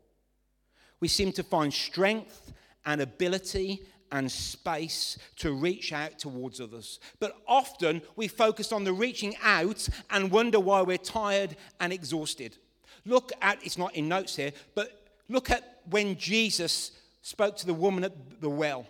We 0.99 1.07
seem 1.07 1.31
to 1.33 1.43
find 1.43 1.73
strength 1.73 2.53
and 2.85 3.01
ability 3.01 3.83
and 4.11 4.31
space 4.31 5.17
to 5.37 5.53
reach 5.53 5.93
out 5.93 6.19
towards 6.19 6.59
others. 6.59 6.99
But 7.19 7.35
often 7.47 8.01
we 8.15 8.27
focus 8.27 8.71
on 8.71 8.83
the 8.83 8.93
reaching 8.93 9.35
out 9.41 9.87
and 10.09 10.31
wonder 10.31 10.59
why 10.59 10.81
we're 10.81 10.97
tired 10.97 11.55
and 11.79 11.93
exhausted. 11.93 12.57
Look 13.05 13.31
at, 13.41 13.63
it's 13.65 13.77
not 13.77 13.95
in 13.95 14.07
notes 14.07 14.35
here, 14.35 14.51
but 14.75 15.07
look 15.29 15.49
at 15.49 15.79
when 15.89 16.17
Jesus 16.17 16.91
spoke 17.21 17.55
to 17.57 17.65
the 17.65 17.73
woman 17.73 18.03
at 18.03 18.41
the 18.41 18.49
well. 18.49 18.85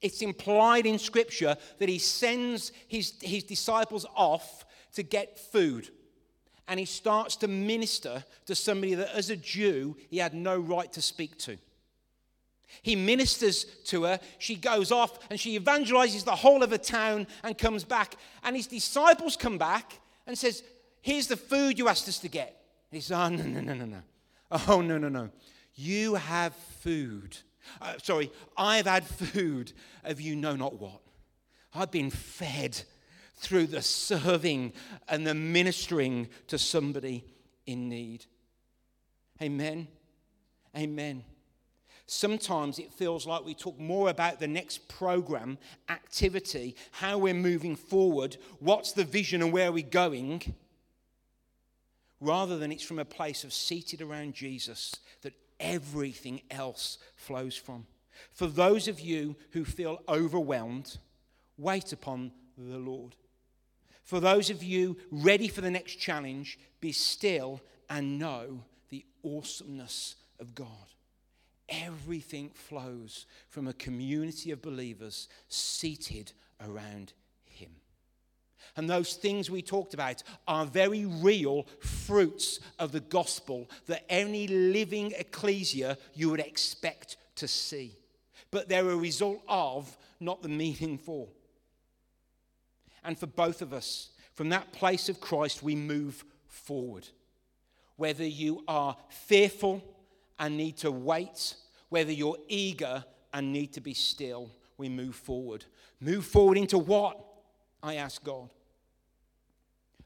It's 0.00 0.22
implied 0.22 0.86
in 0.86 0.98
Scripture 0.98 1.56
that 1.78 1.88
he 1.88 1.98
sends 1.98 2.70
his, 2.86 3.14
his 3.20 3.42
disciples 3.44 4.06
off 4.14 4.64
to 4.94 5.02
get 5.02 5.38
food 5.38 5.90
and 6.68 6.80
he 6.80 6.86
starts 6.86 7.36
to 7.36 7.48
minister 7.48 8.24
to 8.46 8.54
somebody 8.54 8.94
that, 8.94 9.14
as 9.14 9.30
a 9.30 9.36
Jew, 9.36 9.96
he 10.08 10.18
had 10.18 10.34
no 10.34 10.58
right 10.58 10.92
to 10.92 11.02
speak 11.02 11.38
to. 11.38 11.56
He 12.82 12.96
ministers 12.96 13.64
to 13.86 14.04
her. 14.04 14.20
She 14.38 14.56
goes 14.56 14.90
off 14.90 15.18
and 15.30 15.38
she 15.38 15.58
evangelizes 15.58 16.24
the 16.24 16.34
whole 16.34 16.62
of 16.62 16.70
the 16.70 16.78
town 16.78 17.26
and 17.42 17.56
comes 17.56 17.84
back. 17.84 18.16
And 18.42 18.56
his 18.56 18.66
disciples 18.66 19.36
come 19.36 19.58
back 19.58 20.00
and 20.26 20.36
says, 20.36 20.62
"Here's 21.00 21.28
the 21.28 21.36
food 21.36 21.78
you 21.78 21.88
asked 21.88 22.08
us 22.08 22.18
to 22.20 22.28
get." 22.28 22.60
he 22.90 23.00
says, 23.00 23.12
"Oh 23.12 23.28
no 23.28 23.44
no 23.44 23.60
no 23.60 23.74
no 23.74 23.84
no! 23.84 24.02
Oh 24.68 24.80
no 24.80 24.98
no 24.98 25.08
no! 25.08 25.30
You 25.74 26.14
have 26.14 26.54
food. 26.54 27.36
Uh, 27.80 27.94
sorry, 28.02 28.30
I've 28.56 28.86
had 28.86 29.04
food 29.04 29.72
of 30.04 30.20
you 30.20 30.36
know 30.36 30.56
not 30.56 30.78
what. 30.80 31.00
I've 31.74 31.90
been 31.90 32.10
fed." 32.10 32.82
Through 33.36 33.66
the 33.66 33.82
serving 33.82 34.72
and 35.08 35.26
the 35.26 35.34
ministering 35.34 36.28
to 36.48 36.58
somebody 36.58 37.24
in 37.66 37.88
need. 37.88 38.24
Amen. 39.42 39.88
Amen. 40.76 41.24
Sometimes 42.06 42.78
it 42.78 42.92
feels 42.92 43.26
like 43.26 43.44
we 43.44 43.54
talk 43.54 43.78
more 43.78 44.10
about 44.10 44.38
the 44.38 44.46
next 44.46 44.86
program, 44.88 45.58
activity, 45.88 46.76
how 46.92 47.18
we're 47.18 47.34
moving 47.34 47.74
forward, 47.74 48.36
what's 48.60 48.92
the 48.92 49.04
vision 49.04 49.42
and 49.42 49.52
where 49.52 49.68
are 49.68 49.72
we're 49.72 49.84
going, 49.84 50.54
rather 52.20 52.58
than 52.58 52.70
it's 52.70 52.84
from 52.84 53.00
a 53.00 53.04
place 53.04 53.42
of 53.42 53.52
seated 53.52 54.00
around 54.00 54.34
Jesus 54.34 54.94
that 55.22 55.34
everything 55.58 56.42
else 56.50 56.98
flows 57.16 57.56
from. 57.56 57.86
For 58.32 58.46
those 58.46 58.86
of 58.86 59.00
you 59.00 59.36
who 59.50 59.64
feel 59.64 60.00
overwhelmed, 60.08 60.98
wait 61.58 61.92
upon 61.92 62.30
the 62.56 62.78
Lord. 62.78 63.16
For 64.06 64.20
those 64.20 64.50
of 64.50 64.62
you 64.62 64.96
ready 65.10 65.48
for 65.48 65.60
the 65.60 65.70
next 65.70 65.96
challenge, 65.96 66.60
be 66.80 66.92
still 66.92 67.60
and 67.90 68.20
know 68.20 68.62
the 68.88 69.04
awesomeness 69.24 70.14
of 70.38 70.54
God. 70.54 70.68
Everything 71.68 72.50
flows 72.54 73.26
from 73.48 73.66
a 73.66 73.72
community 73.72 74.52
of 74.52 74.62
believers 74.62 75.28
seated 75.48 76.30
around 76.64 77.14
Him. 77.46 77.70
And 78.76 78.88
those 78.88 79.14
things 79.14 79.50
we 79.50 79.60
talked 79.60 79.92
about 79.92 80.22
are 80.46 80.66
very 80.66 81.04
real 81.04 81.66
fruits 81.80 82.60
of 82.78 82.92
the 82.92 83.00
gospel 83.00 83.68
that 83.86 84.04
any 84.08 84.46
living 84.46 85.14
ecclesia 85.18 85.98
you 86.14 86.30
would 86.30 86.38
expect 86.38 87.16
to 87.34 87.48
see. 87.48 87.96
But 88.52 88.68
they're 88.68 88.88
a 88.88 88.96
result 88.96 89.42
of 89.48 89.96
not 90.20 90.42
the 90.42 90.48
meaningful. 90.48 91.32
And 93.06 93.18
for 93.18 93.26
both 93.26 93.62
of 93.62 93.72
us, 93.72 94.10
from 94.34 94.50
that 94.50 94.72
place 94.72 95.08
of 95.08 95.20
Christ, 95.20 95.62
we 95.62 95.74
move 95.74 96.24
forward. 96.48 97.08
Whether 97.96 98.26
you 98.26 98.64
are 98.68 98.96
fearful 99.08 99.82
and 100.38 100.56
need 100.56 100.76
to 100.78 100.90
wait, 100.90 101.54
whether 101.88 102.12
you're 102.12 102.36
eager 102.48 103.04
and 103.32 103.52
need 103.52 103.72
to 103.74 103.80
be 103.80 103.94
still, 103.94 104.50
we 104.76 104.88
move 104.88 105.14
forward. 105.14 105.64
Move 106.00 106.26
forward 106.26 106.58
into 106.58 106.78
what? 106.78 107.18
I 107.82 107.94
ask 107.94 108.22
God. 108.22 108.50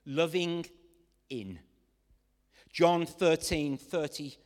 Loving 0.06 0.66
in. 1.30 1.58
John 2.72 3.06
13 3.06 3.76
30 3.78 4.36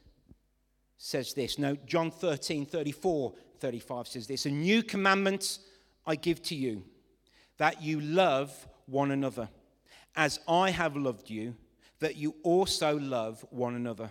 says 0.96 1.34
this. 1.34 1.58
No, 1.58 1.76
John 1.86 2.10
13 2.10 2.64
34 2.64 3.34
35 3.58 4.08
says 4.08 4.26
this. 4.26 4.46
A 4.46 4.50
new 4.50 4.82
commandment 4.82 5.58
I 6.06 6.16
give 6.16 6.42
to 6.44 6.54
you, 6.54 6.84
that 7.58 7.82
you 7.82 8.00
love 8.00 8.68
one 8.86 9.10
another. 9.10 9.48
As 10.16 10.40
I 10.48 10.70
have 10.70 10.96
loved 10.96 11.30
you, 11.30 11.54
that 12.00 12.16
you 12.16 12.34
also 12.42 12.98
love 12.98 13.44
one 13.50 13.74
another. 13.74 14.10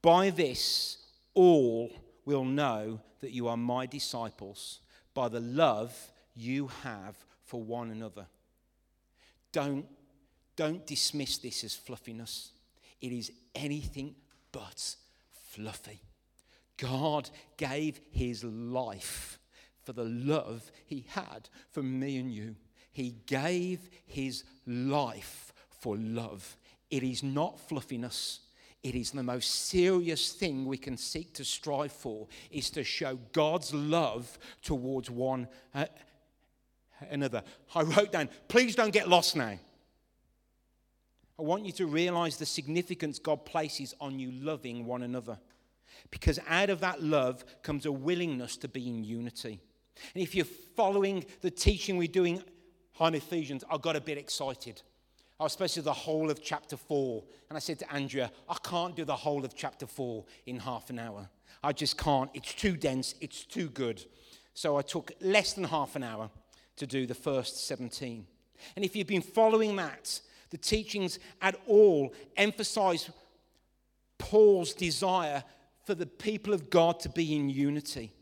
By 0.00 0.30
this, 0.30 0.98
all 1.34 1.90
will 2.24 2.44
know 2.44 3.00
that 3.20 3.32
you 3.32 3.48
are 3.48 3.56
my 3.56 3.86
disciples, 3.86 4.80
by 5.14 5.28
the 5.28 5.40
love 5.40 5.96
you 6.34 6.68
have 6.82 7.16
for 7.44 7.62
one 7.62 7.90
another. 7.90 8.26
Don't, 9.52 9.86
don't 10.56 10.86
dismiss 10.86 11.38
this 11.38 11.62
as 11.64 11.74
fluffiness. 11.74 12.50
It 13.00 13.12
is 13.12 13.30
anything 13.54 14.14
but 14.50 14.96
fluffy. 15.30 16.00
God 16.78 17.30
gave 17.56 18.00
his 18.10 18.42
life 18.42 19.38
for 19.84 19.92
the 19.92 20.04
love 20.04 20.70
he 20.86 21.06
had 21.08 21.48
for 21.70 21.82
me 21.82 22.18
and 22.18 22.32
you. 22.32 22.56
He 22.92 23.16
gave 23.26 23.88
his 24.06 24.44
life 24.66 25.52
for 25.70 25.96
love. 25.96 26.56
It 26.90 27.02
is 27.02 27.22
not 27.22 27.58
fluffiness. 27.58 28.40
It 28.82 28.94
is 28.94 29.12
the 29.12 29.22
most 29.22 29.66
serious 29.66 30.32
thing 30.32 30.66
we 30.66 30.76
can 30.76 30.96
seek 30.96 31.32
to 31.34 31.44
strive 31.44 31.92
for 31.92 32.26
is 32.50 32.68
to 32.70 32.82
show 32.82 33.18
God's 33.32 33.72
love 33.72 34.38
towards 34.62 35.08
one 35.08 35.46
uh, 35.74 35.86
another. 37.10 37.42
I 37.74 37.82
wrote 37.82 38.12
down, 38.12 38.28
please 38.48 38.74
don't 38.74 38.92
get 38.92 39.08
lost 39.08 39.36
now. 39.36 39.58
I 41.38 41.42
want 41.42 41.64
you 41.64 41.72
to 41.72 41.86
realize 41.86 42.36
the 42.36 42.46
significance 42.46 43.18
God 43.18 43.44
places 43.44 43.94
on 44.00 44.18
you 44.18 44.30
loving 44.32 44.84
one 44.84 45.02
another. 45.02 45.38
Because 46.10 46.38
out 46.48 46.70
of 46.70 46.80
that 46.80 47.02
love 47.02 47.44
comes 47.62 47.86
a 47.86 47.92
willingness 47.92 48.56
to 48.58 48.68
be 48.68 48.88
in 48.88 49.04
unity. 49.04 49.60
And 50.14 50.22
if 50.22 50.34
you're 50.34 50.44
following 50.44 51.24
the 51.40 51.50
teaching 51.50 51.96
we're 51.96 52.08
doing 52.08 52.42
on 52.98 53.14
Ephesians, 53.14 53.64
I 53.70 53.78
got 53.78 53.96
a 53.96 54.00
bit 54.00 54.18
excited. 54.18 54.82
I 55.40 55.44
was 55.44 55.52
supposed 55.52 55.74
to 55.74 55.80
do 55.80 55.84
the 55.84 55.92
whole 55.92 56.30
of 56.30 56.42
chapter 56.42 56.76
4. 56.76 57.24
And 57.48 57.56
I 57.56 57.60
said 57.60 57.78
to 57.80 57.92
Andrea, 57.92 58.30
I 58.48 58.56
can't 58.62 58.94
do 58.94 59.04
the 59.04 59.16
whole 59.16 59.44
of 59.44 59.56
chapter 59.56 59.86
4 59.86 60.24
in 60.46 60.60
half 60.60 60.90
an 60.90 60.98
hour. 60.98 61.28
I 61.64 61.72
just 61.72 61.98
can't. 61.98 62.30
It's 62.34 62.54
too 62.54 62.76
dense, 62.76 63.14
it's 63.20 63.44
too 63.44 63.68
good. 63.68 64.04
So 64.54 64.76
I 64.76 64.82
took 64.82 65.12
less 65.20 65.54
than 65.54 65.64
half 65.64 65.96
an 65.96 66.02
hour 66.02 66.30
to 66.76 66.86
do 66.86 67.06
the 67.06 67.14
first 67.14 67.66
17. 67.66 68.26
And 68.76 68.84
if 68.84 68.94
you've 68.94 69.06
been 69.06 69.22
following 69.22 69.74
that, 69.76 70.20
the 70.50 70.58
teachings 70.58 71.18
at 71.40 71.56
all 71.66 72.12
emphasize 72.36 73.10
Paul's 74.18 74.74
desire 74.74 75.42
for 75.84 75.94
the 75.94 76.06
people 76.06 76.52
of 76.52 76.70
God 76.70 77.00
to 77.00 77.08
be 77.08 77.34
in 77.34 77.48
unity. 77.48 78.12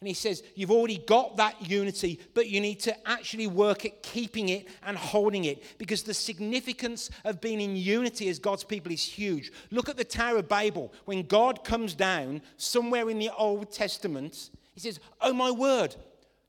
And 0.00 0.08
he 0.08 0.14
says, 0.14 0.42
You've 0.54 0.70
already 0.70 0.98
got 0.98 1.36
that 1.36 1.68
unity, 1.68 2.20
but 2.34 2.48
you 2.48 2.60
need 2.60 2.80
to 2.80 3.08
actually 3.08 3.46
work 3.46 3.84
at 3.84 4.02
keeping 4.02 4.48
it 4.48 4.68
and 4.84 4.96
holding 4.96 5.44
it 5.44 5.78
because 5.78 6.02
the 6.02 6.14
significance 6.14 7.10
of 7.24 7.40
being 7.40 7.60
in 7.60 7.76
unity 7.76 8.28
as 8.28 8.38
God's 8.38 8.64
people 8.64 8.92
is 8.92 9.02
huge. 9.02 9.50
Look 9.70 9.88
at 9.88 9.96
the 9.96 10.04
Tower 10.04 10.38
of 10.38 10.48
Babel. 10.48 10.92
When 11.04 11.22
God 11.22 11.64
comes 11.64 11.94
down 11.94 12.42
somewhere 12.56 13.10
in 13.10 13.18
the 13.18 13.30
Old 13.36 13.72
Testament, 13.72 14.50
he 14.74 14.80
says, 14.80 15.00
Oh 15.20 15.32
my 15.32 15.50
word, 15.50 15.96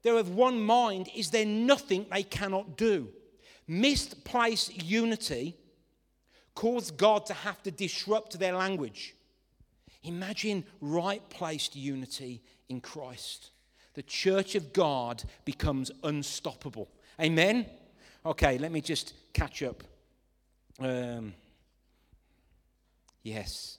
they're 0.04 0.17
of 0.17 0.36
one 0.36 0.60
mind. 0.62 1.10
Is 1.15 1.32
there 1.32 1.45
nothing 1.45 2.06
they 2.12 2.23
cannot 2.23 2.78
do? 2.78 3.10
Misplaced 3.67 4.84
unity 4.84 5.58
caused 6.56 6.97
God 6.97 7.25
to 7.28 7.34
have 7.34 7.62
to 7.63 7.71
disrupt 7.71 8.38
their 8.38 8.54
language. 8.54 9.15
Imagine 10.04 10.63
right 10.82 11.28
placed 11.30 11.75
unity 11.75 12.41
in 12.69 12.79
Christ. 12.79 13.49
The 13.95 14.03
church 14.03 14.55
of 14.55 14.71
God 14.71 15.23
becomes 15.43 15.91
unstoppable. 16.03 16.88
Amen? 17.19 17.65
Okay, 18.25 18.58
let 18.58 18.71
me 18.71 18.82
just 18.82 19.13
catch 19.34 19.62
up. 19.63 19.84
Um, 20.79 21.34
yes. 23.23 23.77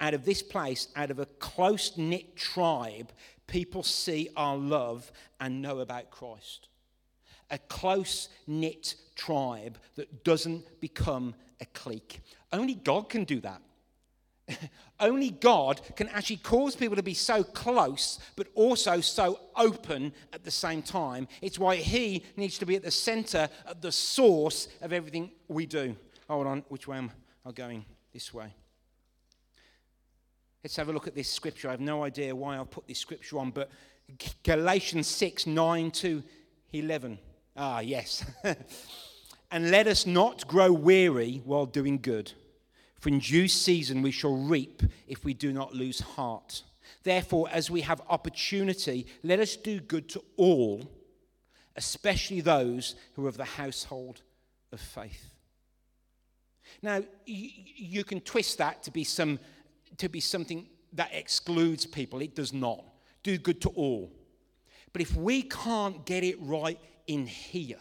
Out 0.00 0.14
of 0.14 0.24
this 0.24 0.42
place, 0.42 0.88
out 0.96 1.10
of 1.10 1.18
a 1.18 1.26
close 1.26 1.96
knit 1.96 2.36
tribe, 2.36 3.12
people 3.46 3.82
see 3.82 4.30
our 4.36 4.56
love 4.56 5.12
and 5.40 5.60
know 5.60 5.80
about 5.80 6.10
Christ. 6.10 6.68
A 7.50 7.58
close 7.58 8.28
knit 8.46 8.94
tribe 9.14 9.78
that 9.96 10.24
doesn't 10.24 10.80
become 10.80 11.34
a 11.60 11.66
clique. 11.66 12.20
Only 12.52 12.74
God 12.74 13.08
can 13.08 13.24
do 13.24 13.40
that. 13.40 13.60
Only 15.00 15.30
God 15.30 15.80
can 15.96 16.08
actually 16.08 16.36
cause 16.36 16.76
people 16.76 16.96
to 16.96 17.02
be 17.02 17.14
so 17.14 17.42
close, 17.42 18.18
but 18.36 18.48
also 18.54 19.00
so 19.00 19.38
open 19.56 20.12
at 20.32 20.44
the 20.44 20.50
same 20.50 20.82
time. 20.82 21.28
It's 21.40 21.58
why 21.58 21.76
He 21.76 22.24
needs 22.36 22.58
to 22.58 22.66
be 22.66 22.76
at 22.76 22.82
the 22.82 22.90
center, 22.90 23.48
at 23.66 23.82
the 23.82 23.92
source 23.92 24.68
of 24.80 24.92
everything 24.92 25.30
we 25.48 25.66
do. 25.66 25.96
Hold 26.28 26.46
on, 26.46 26.64
which 26.68 26.86
way 26.86 26.98
am 26.98 27.10
I 27.46 27.52
going? 27.52 27.84
This 28.12 28.32
way. 28.32 28.54
Let's 30.62 30.76
have 30.76 30.88
a 30.88 30.92
look 30.92 31.08
at 31.08 31.14
this 31.14 31.28
scripture. 31.28 31.68
I 31.68 31.72
have 31.72 31.80
no 31.80 32.04
idea 32.04 32.36
why 32.36 32.58
I've 32.58 32.70
put 32.70 32.86
this 32.86 32.98
scripture 32.98 33.38
on, 33.38 33.50
but 33.50 33.70
Galatians 34.42 35.08
6 35.08 35.46
9 35.46 35.90
to 35.92 36.22
11. 36.72 37.18
Ah, 37.56 37.80
yes. 37.80 38.24
And 39.52 39.70
let 39.70 39.86
us 39.86 40.06
not 40.06 40.48
grow 40.48 40.72
weary 40.72 41.42
while 41.44 41.66
doing 41.66 41.98
good, 41.98 42.32
for 43.02 43.08
in 43.08 43.18
due 43.18 43.48
season 43.48 44.00
we 44.00 44.12
shall 44.12 44.36
reap 44.36 44.80
if 45.08 45.24
we 45.24 45.34
do 45.34 45.52
not 45.52 45.74
lose 45.74 45.98
heart. 46.00 46.62
Therefore, 47.02 47.48
as 47.50 47.68
we 47.68 47.80
have 47.80 48.00
opportunity, 48.08 49.08
let 49.24 49.40
us 49.40 49.56
do 49.56 49.80
good 49.80 50.08
to 50.10 50.22
all, 50.36 50.88
especially 51.74 52.40
those 52.40 52.94
who 53.14 53.26
are 53.26 53.28
of 53.28 53.36
the 53.36 53.44
household 53.44 54.22
of 54.70 54.80
faith. 54.80 55.34
Now, 56.80 57.02
you, 57.26 58.04
can 58.04 58.20
twist 58.20 58.58
that 58.58 58.84
to 58.84 58.92
be, 58.92 59.02
some, 59.02 59.40
to 59.96 60.08
be 60.08 60.20
something 60.20 60.68
that 60.92 61.10
excludes 61.12 61.84
people. 61.86 62.22
It 62.22 62.36
does 62.36 62.52
not. 62.52 62.84
Do 63.24 63.36
good 63.36 63.60
to 63.62 63.70
all. 63.70 64.12
But 64.92 65.02
if 65.02 65.16
we 65.16 65.42
can't 65.42 66.06
get 66.06 66.22
it 66.22 66.36
right 66.40 66.78
in 67.08 67.26
here, 67.26 67.78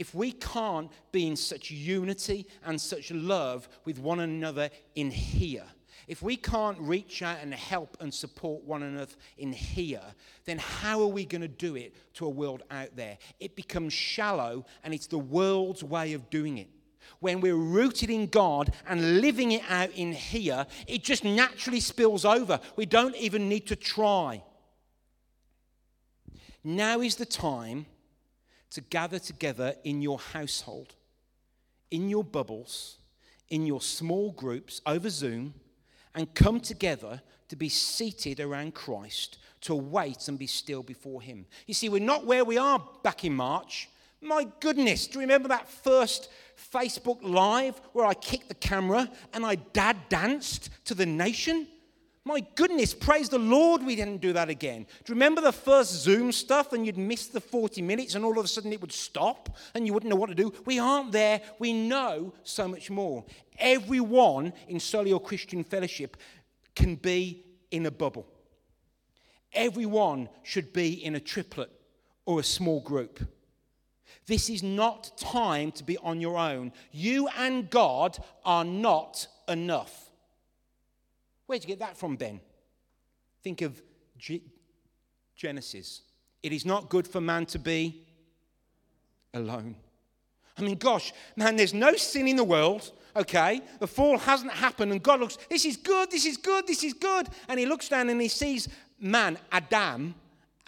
if 0.00 0.14
we 0.14 0.32
can't 0.32 0.90
be 1.12 1.26
in 1.26 1.36
such 1.36 1.70
unity 1.70 2.46
and 2.64 2.80
such 2.80 3.12
love 3.12 3.68
with 3.84 3.98
one 3.98 4.20
another 4.20 4.70
in 4.94 5.10
here, 5.10 5.66
if 6.08 6.22
we 6.22 6.38
can't 6.38 6.78
reach 6.78 7.20
out 7.20 7.36
and 7.42 7.52
help 7.52 7.98
and 8.00 8.12
support 8.12 8.64
one 8.64 8.82
another 8.82 9.12
in 9.36 9.52
here, 9.52 10.00
then 10.46 10.56
how 10.56 11.02
are 11.02 11.06
we 11.06 11.26
going 11.26 11.42
to 11.42 11.48
do 11.48 11.76
it 11.76 11.94
to 12.14 12.24
a 12.24 12.30
world 12.30 12.62
out 12.70 12.96
there? 12.96 13.18
It 13.40 13.56
becomes 13.56 13.92
shallow 13.92 14.64
and 14.82 14.94
it's 14.94 15.06
the 15.06 15.18
world's 15.18 15.84
way 15.84 16.14
of 16.14 16.30
doing 16.30 16.56
it. 16.56 16.70
When 17.18 17.42
we're 17.42 17.54
rooted 17.54 18.08
in 18.08 18.28
God 18.28 18.72
and 18.88 19.20
living 19.20 19.52
it 19.52 19.62
out 19.68 19.90
in 19.90 20.12
here, 20.12 20.66
it 20.86 21.04
just 21.04 21.24
naturally 21.24 21.80
spills 21.80 22.24
over. 22.24 22.58
We 22.74 22.86
don't 22.86 23.16
even 23.16 23.50
need 23.50 23.66
to 23.66 23.76
try. 23.76 24.42
Now 26.64 27.02
is 27.02 27.16
the 27.16 27.26
time 27.26 27.84
to 28.70 28.80
gather 28.80 29.18
together 29.18 29.74
in 29.84 30.00
your 30.00 30.18
household, 30.18 30.94
in 31.90 32.08
your 32.08 32.24
bubbles, 32.24 32.98
in 33.48 33.66
your 33.66 33.80
small 33.80 34.30
groups 34.32 34.80
over 34.86 35.10
Zoom, 35.10 35.54
and 36.14 36.32
come 36.34 36.60
together 36.60 37.20
to 37.48 37.56
be 37.56 37.68
seated 37.68 38.40
around 38.40 38.74
Christ, 38.74 39.38
to 39.62 39.74
wait 39.74 40.28
and 40.28 40.38
be 40.38 40.46
still 40.46 40.82
before 40.82 41.20
Him. 41.20 41.46
You 41.66 41.74
see, 41.74 41.88
we're 41.88 42.00
not 42.00 42.26
where 42.26 42.44
we 42.44 42.58
are 42.58 42.82
back 43.02 43.24
in 43.24 43.34
March. 43.34 43.88
My 44.20 44.46
goodness, 44.60 45.06
do 45.06 45.14
you 45.14 45.20
remember 45.20 45.48
that 45.48 45.68
first 45.68 46.28
Facebook 46.72 47.18
Live 47.22 47.80
where 47.92 48.06
I 48.06 48.14
kicked 48.14 48.48
the 48.48 48.54
camera 48.54 49.10
and 49.32 49.44
I 49.44 49.56
dad 49.56 49.96
danced 50.08 50.70
to 50.84 50.94
the 50.94 51.06
nation? 51.06 51.66
My 52.24 52.44
goodness, 52.54 52.92
praise 52.92 53.30
the 53.30 53.38
Lord, 53.38 53.82
we 53.82 53.96
didn't 53.96 54.20
do 54.20 54.34
that 54.34 54.50
again. 54.50 54.82
Do 54.82 55.12
you 55.12 55.14
remember 55.14 55.40
the 55.40 55.52
first 55.52 55.92
Zoom 55.92 56.32
stuff 56.32 56.74
and 56.74 56.84
you'd 56.84 56.98
miss 56.98 57.28
the 57.28 57.40
40 57.40 57.80
minutes 57.80 58.14
and 58.14 58.24
all 58.24 58.38
of 58.38 58.44
a 58.44 58.48
sudden 58.48 58.72
it 58.74 58.80
would 58.82 58.92
stop 58.92 59.56
and 59.74 59.86
you 59.86 59.94
wouldn't 59.94 60.10
know 60.10 60.16
what 60.16 60.28
to 60.28 60.34
do? 60.34 60.52
We 60.66 60.78
aren't 60.78 61.12
there. 61.12 61.40
We 61.58 61.72
know 61.72 62.34
so 62.42 62.68
much 62.68 62.90
more. 62.90 63.24
Everyone 63.58 64.52
in 64.68 64.76
Solihull 64.76 65.24
Christian 65.24 65.64
Fellowship 65.64 66.18
can 66.74 66.96
be 66.96 67.42
in 67.70 67.86
a 67.86 67.90
bubble. 67.90 68.26
Everyone 69.54 70.28
should 70.42 70.74
be 70.74 71.02
in 71.02 71.14
a 71.14 71.20
triplet 71.20 71.70
or 72.26 72.40
a 72.40 72.44
small 72.44 72.80
group. 72.80 73.26
This 74.26 74.50
is 74.50 74.62
not 74.62 75.16
time 75.16 75.72
to 75.72 75.84
be 75.84 75.96
on 75.98 76.20
your 76.20 76.36
own. 76.36 76.72
You 76.92 77.28
and 77.38 77.70
God 77.70 78.18
are 78.44 78.64
not 78.64 79.26
enough. 79.48 80.09
Where'd 81.50 81.64
you 81.64 81.66
get 81.66 81.80
that 81.80 81.96
from, 81.96 82.14
Ben? 82.14 82.40
Think 83.42 83.60
of 83.62 83.82
G- 84.16 84.44
Genesis. 85.34 86.02
It 86.44 86.52
is 86.52 86.64
not 86.64 86.88
good 86.88 87.08
for 87.08 87.20
man 87.20 87.44
to 87.46 87.58
be 87.58 88.06
alone. 89.34 89.74
I 90.56 90.62
mean, 90.62 90.76
gosh, 90.76 91.12
man, 91.34 91.56
there's 91.56 91.74
no 91.74 91.94
sin 91.94 92.28
in 92.28 92.36
the 92.36 92.44
world, 92.44 92.92
okay? 93.16 93.62
The 93.80 93.88
fall 93.88 94.16
hasn't 94.16 94.52
happened, 94.52 94.92
and 94.92 95.02
God 95.02 95.18
looks, 95.18 95.38
this 95.48 95.64
is 95.64 95.76
good, 95.76 96.12
this 96.12 96.24
is 96.24 96.36
good, 96.36 96.68
this 96.68 96.84
is 96.84 96.92
good. 96.92 97.26
And 97.48 97.58
he 97.58 97.66
looks 97.66 97.88
down 97.88 98.10
and 98.10 98.20
he 98.20 98.28
sees 98.28 98.68
man, 99.00 99.36
Adam, 99.50 100.14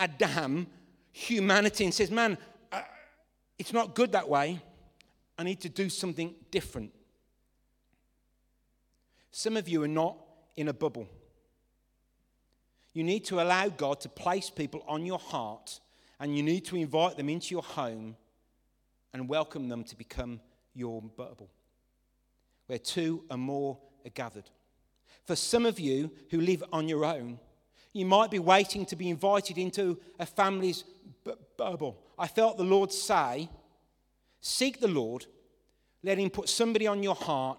Adam, 0.01 0.67
humanity, 1.13 1.85
and 1.85 1.95
says, 1.95 2.11
man, 2.11 2.37
uh, 2.73 2.81
it's 3.57 3.73
not 3.73 3.95
good 3.95 4.11
that 4.11 4.29
way. 4.29 4.61
I 5.39 5.45
need 5.45 5.61
to 5.61 5.69
do 5.69 5.89
something 5.89 6.35
different. 6.51 6.91
Some 9.31 9.57
of 9.57 9.69
you 9.69 9.81
are 9.85 9.89
not 9.89 10.17
in 10.57 10.69
a 10.69 10.73
bubble. 10.73 11.09
You 12.93 13.05
need 13.05 13.25
to 13.27 13.41
allow 13.41 13.69
God 13.69 14.01
to 14.01 14.09
place 14.09 14.51
people 14.51 14.85
on 14.87 15.07
your 15.07 15.19
heart, 15.19 15.81
and 16.21 16.37
you 16.37 16.43
need 16.43 16.65
to 16.67 16.77
invite 16.77 17.17
them 17.17 17.29
into 17.29 17.55
your 17.55 17.63
home 17.63 18.17
and 19.13 19.29
welcome 19.29 19.69
them 19.69 19.85
to 19.85 19.97
become 19.97 20.41
your 20.75 21.03
bubble, 21.03 21.51
where 22.67 22.79
two 22.79 23.25
or 23.31 23.37
more 23.37 23.79
are 24.05 24.11
gathered. 24.11 24.51
For 25.25 25.37
some 25.37 25.67
of 25.67 25.79
you 25.79 26.11
who 26.31 26.41
live 26.41 26.65
on 26.73 26.89
your 26.89 27.05
own, 27.05 27.39
you 27.93 28.07
might 28.07 28.31
be 28.31 28.39
waiting 28.39 28.87
to 28.87 28.97
be 28.97 29.11
invited 29.11 29.59
into 29.59 30.01
a 30.19 30.27
family's 30.27 30.85
bubble. 31.57 32.03
I 32.19 32.27
felt 32.27 32.57
the 32.57 32.65
Lord 32.65 32.93
say, 32.93 33.49
Seek 34.41 34.81
the 34.81 34.89
Lord, 34.89 35.27
let 36.03 36.19
Him 36.19 36.31
put 36.31 36.49
somebody 36.49 36.87
on 36.87 37.03
your 37.03 37.15
heart 37.15 37.59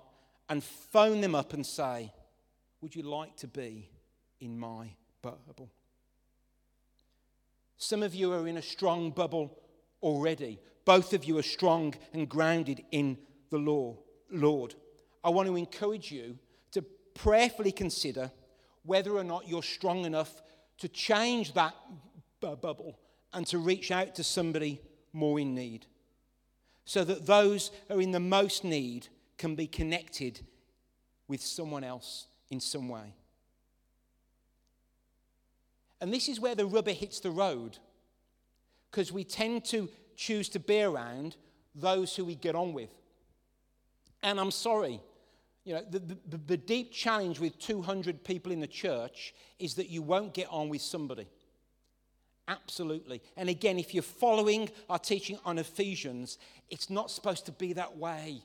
and 0.49 0.63
phone 0.63 1.21
them 1.21 1.35
up 1.35 1.53
and 1.53 1.65
say, 1.65 2.11
Would 2.83 2.97
you 2.97 3.03
like 3.03 3.37
to 3.37 3.47
be 3.47 3.89
in 4.41 4.59
my 4.59 4.89
bubble? 5.21 5.71
Some 7.77 8.03
of 8.03 8.13
you 8.13 8.33
are 8.33 8.45
in 8.45 8.57
a 8.57 8.61
strong 8.61 9.11
bubble 9.11 9.57
already. 10.01 10.59
Both 10.83 11.13
of 11.13 11.23
you 11.23 11.37
are 11.37 11.43
strong 11.43 11.93
and 12.11 12.27
grounded 12.27 12.83
in 12.91 13.17
the 13.51 13.57
law, 13.57 13.95
Lord. 14.29 14.75
I 15.23 15.29
want 15.29 15.47
to 15.47 15.55
encourage 15.55 16.11
you 16.11 16.37
to 16.73 16.81
prayerfully 17.13 17.71
consider 17.71 18.29
whether 18.83 19.11
or 19.11 19.23
not 19.23 19.47
you're 19.47 19.63
strong 19.63 20.03
enough 20.03 20.41
to 20.79 20.89
change 20.89 21.53
that 21.53 21.73
bu- 22.41 22.57
bubble 22.57 22.99
and 23.31 23.47
to 23.47 23.59
reach 23.59 23.91
out 23.91 24.13
to 24.15 24.25
somebody 24.25 24.81
more 25.13 25.39
in 25.39 25.55
need. 25.55 25.85
So 26.83 27.05
that 27.05 27.27
those 27.27 27.71
who 27.87 27.93
are 27.93 28.01
in 28.01 28.11
the 28.11 28.19
most 28.19 28.65
need 28.65 29.07
can 29.37 29.55
be 29.55 29.67
connected 29.67 30.41
with 31.29 31.41
someone 31.41 31.85
else 31.85 32.27
in 32.53 32.59
some 32.61 32.87
way. 32.87 33.13
And 35.99 36.13
this 36.13 36.29
is 36.29 36.39
where 36.39 36.55
the 36.55 36.65
rubber 36.65 36.91
hits 36.91 37.19
the 37.19 37.31
road 37.31 37.77
because 38.89 39.11
we 39.11 39.23
tend 39.23 39.65
to 39.65 39.89
choose 40.15 40.47
to 40.49 40.59
be 40.59 40.81
around 40.81 41.35
those 41.73 42.15
who 42.15 42.23
we 42.23 42.35
get 42.35 42.55
on 42.55 42.73
with. 42.73 42.91
And 44.21 44.39
I'm 44.39 44.51
sorry, 44.51 45.01
you 45.65 45.73
know, 45.73 45.83
the, 45.89 45.99
the, 45.99 46.37
the, 46.45 46.57
deep 46.57 46.91
challenge 46.91 47.39
with 47.39 47.57
200 47.57 48.23
people 48.23 48.51
in 48.51 48.59
the 48.59 48.67
church 48.67 49.33
is 49.59 49.73
that 49.75 49.89
you 49.89 50.01
won't 50.01 50.33
get 50.33 50.47
on 50.49 50.69
with 50.69 50.81
somebody. 50.81 51.27
Absolutely. 52.47 53.21
And 53.35 53.49
again, 53.49 53.79
if 53.79 53.93
you're 53.93 54.03
following 54.03 54.69
our 54.89 54.99
teaching 54.99 55.39
on 55.45 55.57
Ephesians, 55.57 56.37
it's 56.69 56.89
not 56.89 57.09
supposed 57.09 57.45
to 57.47 57.51
be 57.51 57.73
that 57.73 57.97
way 57.97 58.43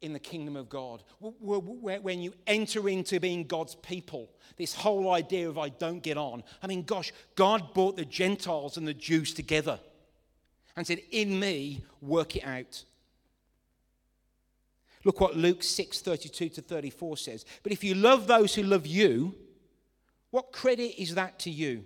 in 0.00 0.12
the 0.12 0.18
kingdom 0.18 0.56
of 0.56 0.68
God. 0.68 1.02
When 1.20 2.20
you 2.20 2.34
enter 2.46 2.88
into 2.88 3.18
being 3.20 3.44
God's 3.44 3.74
people, 3.76 4.30
this 4.56 4.74
whole 4.74 5.12
idea 5.12 5.48
of 5.48 5.58
I 5.58 5.70
don't 5.70 6.02
get 6.02 6.16
on. 6.16 6.44
I 6.62 6.66
mean, 6.66 6.82
gosh, 6.82 7.12
God 7.34 7.74
brought 7.74 7.96
the 7.96 8.04
Gentiles 8.04 8.76
and 8.76 8.86
the 8.86 8.94
Jews 8.94 9.34
together 9.34 9.80
and 10.76 10.86
said, 10.86 11.00
In 11.10 11.38
me, 11.40 11.84
work 12.00 12.36
it 12.36 12.44
out. 12.44 12.84
Look 15.04 15.20
what 15.20 15.36
Luke 15.36 15.62
6 15.62 16.00
32 16.00 16.48
to 16.50 16.62
34 16.62 17.16
says. 17.16 17.44
But 17.62 17.72
if 17.72 17.82
you 17.82 17.94
love 17.94 18.26
those 18.26 18.54
who 18.54 18.62
love 18.62 18.86
you, 18.86 19.34
what 20.30 20.52
credit 20.52 21.00
is 21.00 21.14
that 21.14 21.38
to 21.40 21.50
you? 21.50 21.84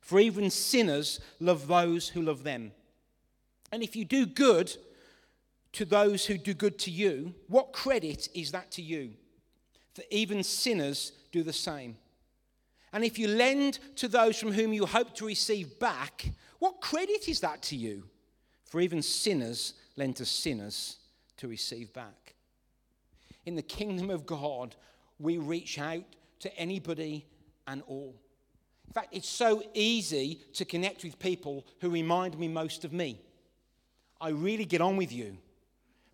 For 0.00 0.18
even 0.18 0.50
sinners 0.50 1.20
love 1.38 1.66
those 1.66 2.08
who 2.08 2.22
love 2.22 2.42
them. 2.42 2.72
And 3.70 3.82
if 3.82 3.94
you 3.94 4.04
do 4.04 4.26
good 4.26 4.74
to 5.72 5.84
those 5.84 6.26
who 6.26 6.38
do 6.38 6.54
good 6.54 6.78
to 6.80 6.90
you, 6.90 7.34
what 7.48 7.72
credit 7.72 8.28
is 8.34 8.52
that 8.52 8.70
to 8.72 8.82
you? 8.82 9.12
For 9.94 10.02
even 10.10 10.42
sinners 10.42 11.12
do 11.32 11.42
the 11.42 11.52
same. 11.52 11.96
And 12.92 13.04
if 13.04 13.18
you 13.18 13.28
lend 13.28 13.78
to 13.96 14.08
those 14.08 14.38
from 14.38 14.52
whom 14.52 14.72
you 14.72 14.86
hope 14.86 15.14
to 15.16 15.26
receive 15.26 15.78
back, 15.78 16.30
what 16.58 16.80
credit 16.80 17.28
is 17.28 17.40
that 17.40 17.62
to 17.64 17.76
you? 17.76 18.04
For 18.64 18.80
even 18.80 19.02
sinners 19.02 19.74
lend 19.96 20.16
to 20.16 20.24
sinners 20.24 20.96
to 21.36 21.48
receive 21.48 21.92
back. 21.92 22.34
In 23.44 23.56
the 23.56 23.62
kingdom 23.62 24.10
of 24.10 24.26
God, 24.26 24.74
we 25.18 25.38
reach 25.38 25.78
out 25.78 26.04
to 26.40 26.56
anybody 26.58 27.26
and 27.66 27.82
all. 27.86 28.14
In 28.86 28.92
fact, 28.92 29.08
it's 29.12 29.28
so 29.28 29.62
easy 29.74 30.40
to 30.54 30.64
connect 30.64 31.04
with 31.04 31.18
people 31.18 31.66
who 31.80 31.90
remind 31.90 32.38
me 32.38 32.48
most 32.48 32.84
of 32.84 32.92
me. 32.92 33.20
I 34.20 34.30
really 34.30 34.64
get 34.64 34.80
on 34.80 34.96
with 34.96 35.12
you 35.12 35.36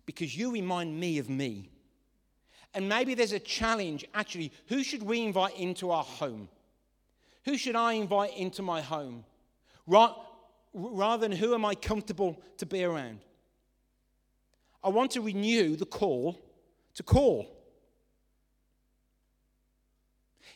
because 0.05 0.37
you 0.37 0.51
remind 0.51 0.99
me 0.99 1.17
of 1.17 1.29
me. 1.29 1.69
And 2.73 2.89
maybe 2.89 3.13
there's 3.13 3.31
a 3.31 3.39
challenge 3.39 4.05
actually, 4.13 4.51
who 4.67 4.83
should 4.83 5.03
we 5.03 5.21
invite 5.21 5.57
into 5.57 5.91
our 5.91 6.03
home? 6.03 6.49
Who 7.45 7.57
should 7.57 7.75
I 7.75 7.93
invite 7.93 8.35
into 8.35 8.61
my 8.61 8.81
home? 8.81 9.23
Rather 9.87 11.21
than 11.27 11.31
who 11.31 11.53
am 11.53 11.63
I 11.63 11.75
comfortable 11.75 12.41
to 12.57 12.65
be 12.65 12.83
around? 12.83 13.19
I 14.83 14.89
want 14.89 15.11
to 15.11 15.21
renew 15.21 15.75
the 15.75 15.85
call 15.85 16.41
to 16.95 17.03
call. 17.03 17.47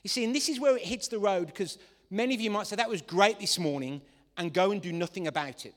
You 0.04 0.10
see, 0.10 0.24
and 0.24 0.36
this 0.36 0.50
is 0.50 0.60
where 0.60 0.76
it 0.76 0.84
hits 0.84 1.08
the 1.08 1.20
road 1.20 1.48
because 1.48 1.78
many 2.10 2.36
of 2.36 2.42
you 2.42 2.50
might 2.50 2.68
say, 2.68 2.76
that 2.76 2.90
was 2.90 3.02
great 3.02 3.40
this 3.40 3.60
morning, 3.60 4.02
and 4.38 4.54
go 4.54 4.72
and 4.72 4.82
do 4.82 4.94
nothing 4.94 5.28
about 5.28 5.66
it. 5.66 5.74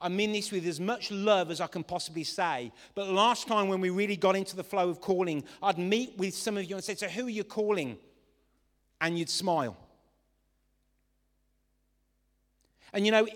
I 0.00 0.08
mean 0.08 0.32
this 0.32 0.52
with 0.52 0.66
as 0.66 0.78
much 0.78 1.10
love 1.10 1.50
as 1.50 1.60
I 1.60 1.66
can 1.66 1.82
possibly 1.82 2.24
say. 2.24 2.70
But 2.94 3.08
last 3.08 3.48
time 3.48 3.68
when 3.68 3.80
we 3.80 3.90
really 3.90 4.16
got 4.16 4.36
into 4.36 4.54
the 4.54 4.64
flow 4.64 4.90
of 4.90 5.00
calling, 5.00 5.44
I'd 5.62 5.78
meet 5.78 6.16
with 6.18 6.34
some 6.34 6.56
of 6.56 6.64
you 6.64 6.76
and 6.76 6.84
say, 6.84 6.94
So 6.94 7.08
who 7.08 7.26
are 7.26 7.30
you 7.30 7.44
calling? 7.44 7.96
And 9.00 9.18
you'd 9.18 9.30
smile. 9.30 9.76
And 12.92 13.04
you 13.04 13.12
know, 13.12 13.26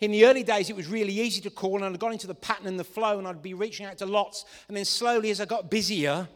in 0.00 0.12
the 0.12 0.26
early 0.26 0.44
days, 0.44 0.70
it 0.70 0.76
was 0.76 0.86
really 0.86 1.12
easy 1.12 1.40
to 1.42 1.50
call, 1.50 1.76
and 1.76 1.84
I'd 1.84 1.98
got 1.98 2.12
into 2.12 2.28
the 2.28 2.34
pattern 2.34 2.66
and 2.66 2.78
the 2.78 2.84
flow, 2.84 3.18
and 3.18 3.26
I'd 3.26 3.42
be 3.42 3.54
reaching 3.54 3.84
out 3.86 3.98
to 3.98 4.06
lots. 4.06 4.44
And 4.68 4.76
then 4.76 4.84
slowly, 4.84 5.30
as 5.30 5.40
I 5.40 5.44
got 5.44 5.70
busier, 5.70 6.28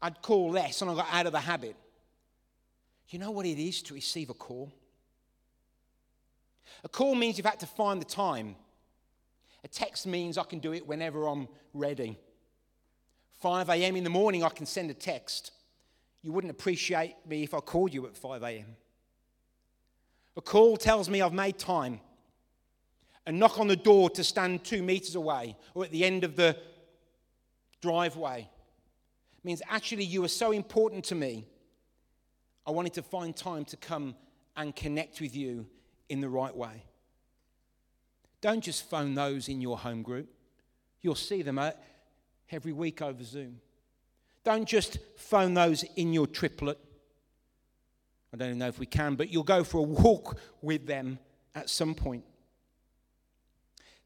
I'd 0.00 0.22
call 0.22 0.50
less, 0.50 0.80
and 0.80 0.90
I 0.90 0.94
got 0.94 1.08
out 1.10 1.26
of 1.26 1.32
the 1.32 1.40
habit. 1.40 1.74
You 3.08 3.18
know 3.18 3.30
what 3.30 3.46
it 3.46 3.58
is 3.58 3.82
to 3.82 3.94
receive 3.94 4.30
a 4.30 4.34
call? 4.34 4.72
A 6.84 6.88
call 6.88 7.14
means 7.14 7.38
you've 7.38 7.46
had 7.46 7.60
to 7.60 7.66
find 7.66 8.00
the 8.00 8.06
time. 8.06 8.56
A 9.64 9.68
text 9.68 10.06
means 10.06 10.38
I 10.38 10.44
can 10.44 10.58
do 10.58 10.72
it 10.72 10.86
whenever 10.86 11.26
I'm 11.26 11.48
ready. 11.74 12.18
5 13.40 13.68
a.m. 13.68 13.96
in 13.96 14.04
the 14.04 14.10
morning, 14.10 14.42
I 14.42 14.48
can 14.48 14.66
send 14.66 14.90
a 14.90 14.94
text. 14.94 15.52
You 16.22 16.32
wouldn't 16.32 16.50
appreciate 16.50 17.14
me 17.26 17.42
if 17.42 17.54
I 17.54 17.60
called 17.60 17.92
you 17.92 18.06
at 18.06 18.16
5 18.16 18.42
a.m. 18.42 18.76
A 20.36 20.40
call 20.40 20.76
tells 20.76 21.08
me 21.08 21.20
I've 21.22 21.32
made 21.32 21.58
time. 21.58 22.00
A 23.26 23.32
knock 23.32 23.58
on 23.58 23.68
the 23.68 23.76
door 23.76 24.08
to 24.10 24.24
stand 24.24 24.64
two 24.64 24.82
meters 24.82 25.14
away 25.14 25.56
or 25.74 25.84
at 25.84 25.90
the 25.90 26.04
end 26.04 26.24
of 26.24 26.36
the 26.36 26.56
driveway 27.80 28.48
means 29.44 29.62
actually 29.68 30.04
you 30.04 30.24
are 30.24 30.28
so 30.28 30.52
important 30.52 31.04
to 31.06 31.14
me. 31.14 31.46
I 32.66 32.70
wanted 32.70 32.94
to 32.94 33.02
find 33.02 33.34
time 33.34 33.64
to 33.66 33.76
come 33.76 34.14
and 34.56 34.74
connect 34.74 35.20
with 35.20 35.36
you 35.36 35.66
in 36.08 36.20
the 36.20 36.28
right 36.28 36.54
way. 36.54 36.84
Don't 38.40 38.62
just 38.62 38.88
phone 38.88 39.14
those 39.14 39.48
in 39.48 39.60
your 39.60 39.78
home 39.78 40.02
group. 40.02 40.28
You'll 41.00 41.14
see 41.14 41.42
them 41.42 41.58
uh, 41.58 41.72
every 42.50 42.72
week 42.72 43.02
over 43.02 43.22
Zoom. 43.22 43.60
Don't 44.44 44.66
just 44.66 44.98
phone 45.16 45.54
those 45.54 45.84
in 45.96 46.12
your 46.12 46.26
triplet. 46.26 46.78
I 48.32 48.36
don't 48.36 48.48
even 48.48 48.58
know 48.58 48.68
if 48.68 48.78
we 48.78 48.86
can, 48.86 49.14
but 49.14 49.30
you'll 49.30 49.42
go 49.42 49.64
for 49.64 49.78
a 49.78 49.82
walk 49.82 50.38
with 50.62 50.86
them 50.86 51.18
at 51.54 51.68
some 51.68 51.94
point. 51.94 52.24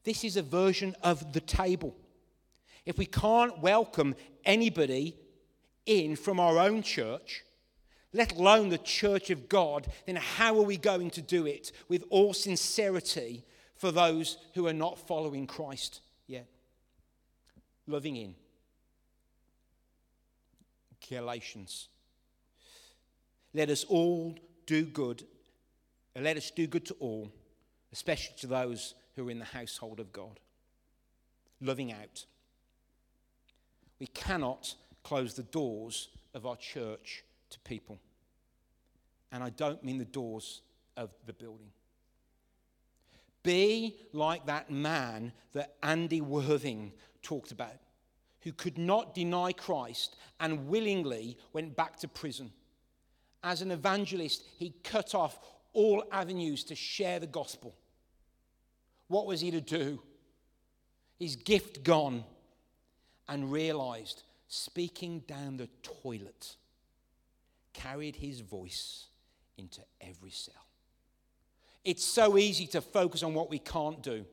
This 0.03 0.23
is 0.23 0.37
a 0.37 0.41
version 0.41 0.95
of 1.01 1.33
the 1.33 1.39
table. 1.39 1.95
If 2.85 2.97
we 2.97 3.05
can't 3.05 3.59
welcome 3.59 4.15
anybody 4.43 5.15
in 5.85 6.15
from 6.15 6.39
our 6.39 6.57
own 6.57 6.81
church, 6.81 7.43
let 8.13 8.33
alone 8.33 8.69
the 8.69 8.77
church 8.77 9.31
of 9.31 9.49
God, 9.49 9.87
then 10.05 10.15
how 10.15 10.57
are 10.57 10.63
we 10.63 10.77
going 10.77 11.09
to 11.11 11.21
do 11.21 11.47
it 11.47 11.71
with 11.89 12.03
all 12.09 12.33
sincerity 12.33 13.43
for 13.75 13.91
those 13.91 14.37
who 14.53 14.67
are 14.67 14.73
not 14.73 14.99
following 14.99 15.47
Christ 15.47 16.01
yet? 16.27 16.47
Loving 17.87 18.15
in. 18.15 18.35
Galatians. 21.09 21.89
Let 23.53 23.69
us 23.69 23.83
all 23.83 24.37
do 24.65 24.85
good. 24.85 25.23
Let 26.15 26.37
us 26.37 26.51
do 26.51 26.67
good 26.67 26.85
to 26.85 26.93
all, 26.99 27.31
especially 27.91 28.35
to 28.39 28.47
those 28.47 28.93
who 29.15 29.27
are 29.27 29.31
in 29.31 29.39
the 29.39 29.45
household 29.45 29.99
of 29.99 30.13
God. 30.13 30.39
Loving 31.59 31.91
out. 31.91 32.25
We 33.99 34.07
cannot 34.07 34.75
close 35.03 35.33
the 35.33 35.43
doors 35.43 36.09
of 36.33 36.45
our 36.45 36.55
church 36.55 37.23
to 37.53 37.59
people. 37.59 37.99
And 39.31 39.43
I 39.43 39.49
don't 39.49 39.83
mean 39.83 39.97
the 39.97 40.05
doors 40.05 40.61
of 40.95 41.09
the 41.25 41.33
building. 41.33 41.71
Be 43.41 43.95
like 44.13 44.45
that 44.45 44.69
man 44.69 45.33
that 45.53 45.75
Andy 45.81 46.21
Worthing 46.21 46.93
talked 47.21 47.51
about, 47.51 47.77
who 48.41 48.51
could 48.51 48.77
not 48.77 49.15
deny 49.15 49.51
Christ 49.51 50.15
and 50.39 50.67
willingly 50.67 51.37
went 51.51 51.75
back 51.75 51.97
to 51.97 52.07
prison. 52.07 52.51
As 53.43 53.61
an 53.61 53.71
evangelist, 53.71 54.43
he 54.57 54.73
cut 54.83 55.15
off 55.15 55.39
all 55.73 56.03
avenues 56.11 56.63
to 56.65 56.75
share 56.75 57.19
the 57.19 57.27
gospel. 57.27 57.75
What 59.07 59.25
was 59.25 59.41
he 59.41 59.51
to 59.51 59.61
do? 59.61 60.01
His 61.19 61.35
gift 61.35 61.83
gone, 61.83 62.23
and 63.27 63.51
realized 63.51 64.23
speaking 64.47 65.19
down 65.27 65.57
the 65.57 65.69
toilet 65.81 66.55
carried 67.73 68.15
his 68.15 68.41
voice 68.41 69.07
into 69.57 69.81
every 70.01 70.31
cell. 70.31 70.53
It's 71.83 72.03
so 72.03 72.37
easy 72.37 72.65
to 72.67 72.81
focus 72.81 73.23
on 73.23 73.33
what 73.33 73.49
we 73.49 73.59
can't 73.59 74.01
do, 74.01 74.25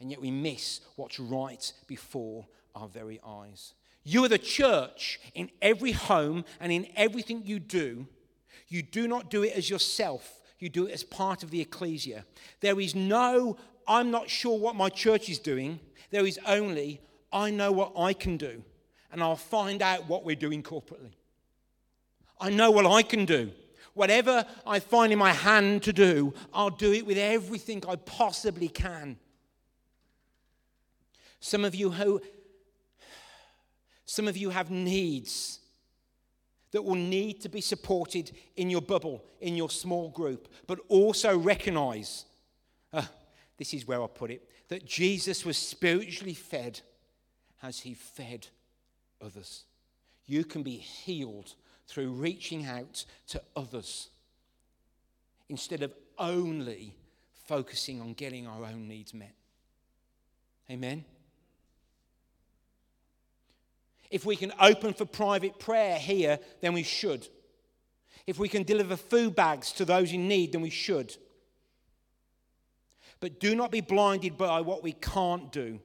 and 0.00 0.10
yet 0.10 0.20
we 0.20 0.30
miss 0.30 0.80
what's 0.96 1.20
right 1.20 1.72
before 1.86 2.46
our 2.74 2.88
very 2.88 3.20
eyes. 3.26 3.74
You 4.04 4.24
are 4.24 4.28
the 4.28 4.38
church 4.38 5.20
in 5.34 5.50
every 5.60 5.92
home 5.92 6.44
and 6.58 6.72
in 6.72 6.88
everything 6.96 7.42
you 7.44 7.60
do. 7.60 8.06
You 8.68 8.82
do 8.82 9.06
not 9.06 9.30
do 9.30 9.42
it 9.42 9.52
as 9.52 9.68
yourself, 9.68 10.40
you 10.58 10.68
do 10.68 10.86
it 10.86 10.92
as 10.92 11.04
part 11.04 11.42
of 11.42 11.50
the 11.50 11.60
ecclesia. 11.60 12.24
There 12.60 12.80
is 12.80 12.94
no, 12.94 13.58
I'm 13.86 14.10
not 14.10 14.30
sure 14.30 14.58
what 14.58 14.74
my 14.74 14.88
church 14.88 15.28
is 15.28 15.38
doing. 15.38 15.80
There 16.10 16.26
is 16.26 16.38
only, 16.46 17.00
I 17.32 17.50
know 17.50 17.72
what 17.72 17.92
I 17.96 18.12
can 18.12 18.36
do, 18.36 18.64
and 19.12 19.22
I'll 19.22 19.36
find 19.36 19.82
out 19.82 20.08
what 20.08 20.24
we're 20.24 20.36
doing 20.36 20.62
corporately. 20.62 21.12
I 22.42 22.50
know 22.50 22.72
what 22.72 22.86
I 22.86 23.02
can 23.02 23.24
do. 23.24 23.52
Whatever 23.94 24.44
I 24.66 24.80
find 24.80 25.12
in 25.12 25.18
my 25.18 25.32
hand 25.32 25.84
to 25.84 25.92
do, 25.92 26.34
I'll 26.52 26.70
do 26.70 26.92
it 26.92 27.06
with 27.06 27.16
everything 27.16 27.84
I 27.88 27.96
possibly 27.96 28.68
can. 28.68 29.16
Some 31.38 31.64
of 31.64 31.74
you 31.74 31.90
who 31.90 32.20
some 34.04 34.28
of 34.28 34.36
you 34.36 34.50
have 34.50 34.70
needs 34.70 35.60
that 36.72 36.82
will 36.84 36.96
need 36.96 37.40
to 37.42 37.48
be 37.48 37.60
supported 37.60 38.32
in 38.56 38.68
your 38.68 38.82
bubble, 38.82 39.24
in 39.40 39.56
your 39.56 39.70
small 39.70 40.10
group, 40.10 40.48
but 40.66 40.78
also 40.88 41.38
recognize 41.38 42.26
uh, 42.92 43.02
this 43.56 43.72
is 43.72 43.86
where 43.86 44.02
I 44.02 44.06
put 44.08 44.30
it 44.30 44.48
that 44.68 44.84
Jesus 44.84 45.44
was 45.44 45.56
spiritually 45.56 46.34
fed 46.34 46.80
as 47.62 47.80
he 47.80 47.94
fed 47.94 48.48
others. 49.20 49.64
You 50.26 50.44
can 50.44 50.62
be 50.62 50.76
healed 50.76 51.54
through 51.86 52.12
reaching 52.12 52.66
out 52.66 53.04
to 53.28 53.42
others 53.56 54.08
instead 55.48 55.82
of 55.82 55.92
only 56.18 56.94
focusing 57.46 58.00
on 58.00 58.14
getting 58.14 58.46
our 58.46 58.64
own 58.64 58.88
needs 58.88 59.12
met. 59.12 59.34
Amen? 60.70 61.04
If 64.10 64.24
we 64.24 64.36
can 64.36 64.52
open 64.60 64.94
for 64.94 65.04
private 65.04 65.58
prayer 65.58 65.98
here, 65.98 66.38
then 66.60 66.72
we 66.72 66.82
should. 66.82 67.26
If 68.26 68.38
we 68.38 68.48
can 68.48 68.62
deliver 68.62 68.96
food 68.96 69.34
bags 69.34 69.72
to 69.72 69.84
those 69.84 70.12
in 70.12 70.28
need, 70.28 70.52
then 70.52 70.60
we 70.60 70.70
should. 70.70 71.16
But 73.20 73.40
do 73.40 73.54
not 73.54 73.70
be 73.70 73.80
blinded 73.80 74.36
by 74.36 74.60
what 74.60 74.82
we 74.82 74.92
can't 74.92 75.50
do 75.50 75.80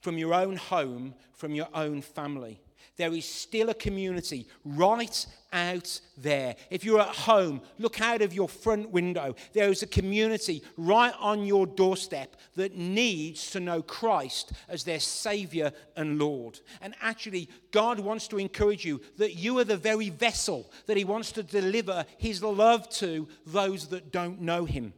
from 0.00 0.18
your 0.18 0.34
own 0.34 0.56
home, 0.56 1.14
from 1.32 1.54
your 1.54 1.68
own 1.74 2.02
family 2.02 2.60
there 2.96 3.12
is 3.12 3.24
still 3.24 3.70
a 3.70 3.74
community 3.74 4.46
right 4.64 5.26
out 5.52 6.00
there. 6.16 6.54
If 6.70 6.84
you're 6.84 7.00
at 7.00 7.08
home, 7.08 7.62
look 7.78 8.00
out 8.00 8.22
of 8.22 8.34
your 8.34 8.48
front 8.48 8.90
window. 8.90 9.34
There 9.52 9.70
is 9.70 9.82
a 9.82 9.86
community 9.86 10.62
right 10.76 11.14
on 11.18 11.44
your 11.46 11.66
doorstep 11.66 12.36
that 12.56 12.76
needs 12.76 13.50
to 13.52 13.60
know 13.60 13.82
Christ 13.82 14.52
as 14.68 14.84
their 14.84 15.00
Savior 15.00 15.72
and 15.96 16.18
Lord. 16.18 16.60
And 16.80 16.94
actually, 17.00 17.48
God 17.70 18.00
wants 18.00 18.28
to 18.28 18.38
encourage 18.38 18.84
you 18.84 19.00
that 19.16 19.34
you 19.34 19.58
are 19.58 19.64
the 19.64 19.76
very 19.76 20.10
vessel 20.10 20.70
that 20.86 20.96
He 20.96 21.04
wants 21.04 21.32
to 21.32 21.42
deliver 21.42 22.04
His 22.18 22.42
love 22.42 22.88
to 22.90 23.28
those 23.46 23.88
that 23.88 24.12
don't 24.12 24.40
know 24.40 24.64
Him. 24.64 24.92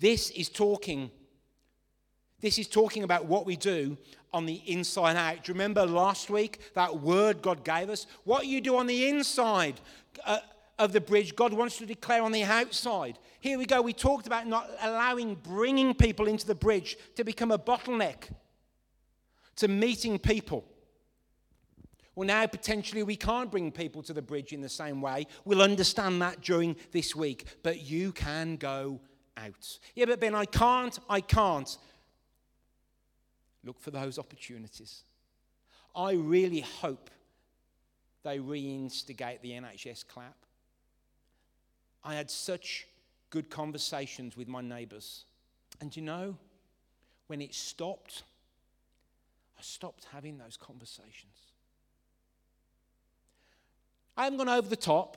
This 0.00 0.30
is 0.30 0.48
talking. 0.48 1.10
This 2.40 2.58
is 2.58 2.68
talking 2.68 3.02
about 3.02 3.26
what 3.26 3.46
we 3.46 3.56
do 3.56 3.96
on 4.32 4.46
the 4.46 4.62
inside 4.66 5.16
out. 5.16 5.44
Do 5.44 5.50
you 5.50 5.54
remember 5.54 5.84
last 5.86 6.30
week 6.30 6.60
that 6.74 7.00
word 7.00 7.42
God 7.42 7.64
gave 7.64 7.90
us? 7.90 8.06
What 8.24 8.46
you 8.46 8.60
do 8.60 8.76
on 8.76 8.86
the 8.86 9.08
inside 9.08 9.80
uh, 10.24 10.38
of 10.78 10.92
the 10.92 11.00
bridge, 11.00 11.34
God 11.34 11.52
wants 11.52 11.78
to 11.78 11.86
declare 11.86 12.22
on 12.22 12.32
the 12.32 12.44
outside. 12.44 13.18
Here 13.40 13.58
we 13.58 13.66
go. 13.66 13.82
We 13.82 13.92
talked 13.92 14.26
about 14.26 14.46
not 14.46 14.70
allowing 14.80 15.34
bringing 15.34 15.94
people 15.94 16.28
into 16.28 16.46
the 16.46 16.54
bridge 16.54 16.96
to 17.16 17.24
become 17.24 17.50
a 17.50 17.58
bottleneck 17.58 18.30
to 19.56 19.68
meeting 19.68 20.18
people. 20.18 20.64
Well, 22.14 22.26
now 22.26 22.46
potentially 22.46 23.02
we 23.02 23.16
can't 23.16 23.50
bring 23.50 23.70
people 23.70 24.02
to 24.04 24.12
the 24.12 24.22
bridge 24.22 24.52
in 24.52 24.60
the 24.60 24.68
same 24.68 25.00
way. 25.00 25.26
We'll 25.44 25.62
understand 25.62 26.20
that 26.22 26.40
during 26.40 26.76
this 26.92 27.14
week, 27.14 27.44
but 27.62 27.82
you 27.82 28.12
can 28.12 28.56
go 28.56 29.00
out. 29.36 29.78
Yeah, 29.94 30.06
but 30.06 30.20
Ben, 30.20 30.34
I 30.34 30.44
can't, 30.44 30.98
I 31.08 31.20
can't. 31.20 31.76
Look 33.64 33.80
for 33.80 33.90
those 33.90 34.18
opportunities. 34.18 35.02
I 35.94 36.12
really 36.12 36.60
hope 36.60 37.10
they 38.22 38.38
reinstigate 38.38 39.40
the 39.40 39.52
NHS 39.52 40.06
clap. 40.06 40.36
I 42.04 42.14
had 42.14 42.30
such 42.30 42.86
good 43.30 43.50
conversations 43.50 44.36
with 44.36 44.48
my 44.48 44.60
neighbours. 44.60 45.24
And 45.80 45.94
you 45.96 46.02
know, 46.02 46.36
when 47.26 47.40
it 47.40 47.54
stopped, 47.54 48.22
I 49.58 49.62
stopped 49.62 50.06
having 50.12 50.38
those 50.38 50.56
conversations. 50.56 51.34
I 54.16 54.24
haven't 54.24 54.38
gone 54.38 54.48
over 54.48 54.68
the 54.68 54.76
top, 54.76 55.16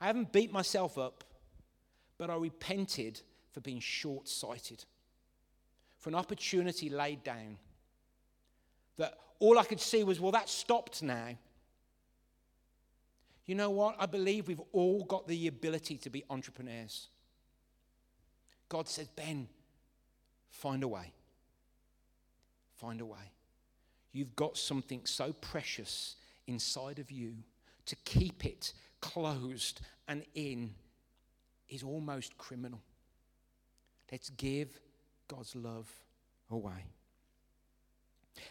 I 0.00 0.06
haven't 0.06 0.32
beat 0.32 0.52
myself 0.52 0.98
up, 0.98 1.24
but 2.18 2.30
I 2.30 2.36
repented 2.36 3.20
for 3.52 3.60
being 3.60 3.80
short 3.80 4.28
sighted 4.28 4.84
for 6.00 6.08
an 6.08 6.16
opportunity 6.16 6.88
laid 6.88 7.22
down 7.22 7.58
that 8.96 9.18
all 9.38 9.58
I 9.58 9.64
could 9.64 9.80
see 9.80 10.02
was, 10.02 10.18
well, 10.18 10.32
that 10.32 10.48
stopped 10.48 11.02
now. 11.02 11.36
You 13.46 13.54
know 13.54 13.70
what? 13.70 13.96
I 13.98 14.06
believe 14.06 14.48
we've 14.48 14.62
all 14.72 15.04
got 15.04 15.28
the 15.28 15.46
ability 15.46 15.98
to 15.98 16.10
be 16.10 16.24
entrepreneurs. 16.30 17.08
God 18.68 18.88
says, 18.88 19.08
Ben, 19.08 19.48
find 20.50 20.82
a 20.82 20.88
way. 20.88 21.12
Find 22.76 23.00
a 23.00 23.06
way. 23.06 23.32
You've 24.12 24.34
got 24.36 24.56
something 24.56 25.02
so 25.04 25.32
precious 25.32 26.16
inside 26.46 26.98
of 26.98 27.10
you 27.10 27.34
to 27.86 27.96
keep 28.04 28.46
it 28.46 28.72
closed 29.00 29.80
and 30.08 30.24
in 30.34 30.74
is 31.68 31.82
almost 31.82 32.36
criminal. 32.38 32.80
Let's 34.10 34.30
give 34.30 34.80
God's 35.30 35.54
love 35.54 35.88
away. 36.50 36.86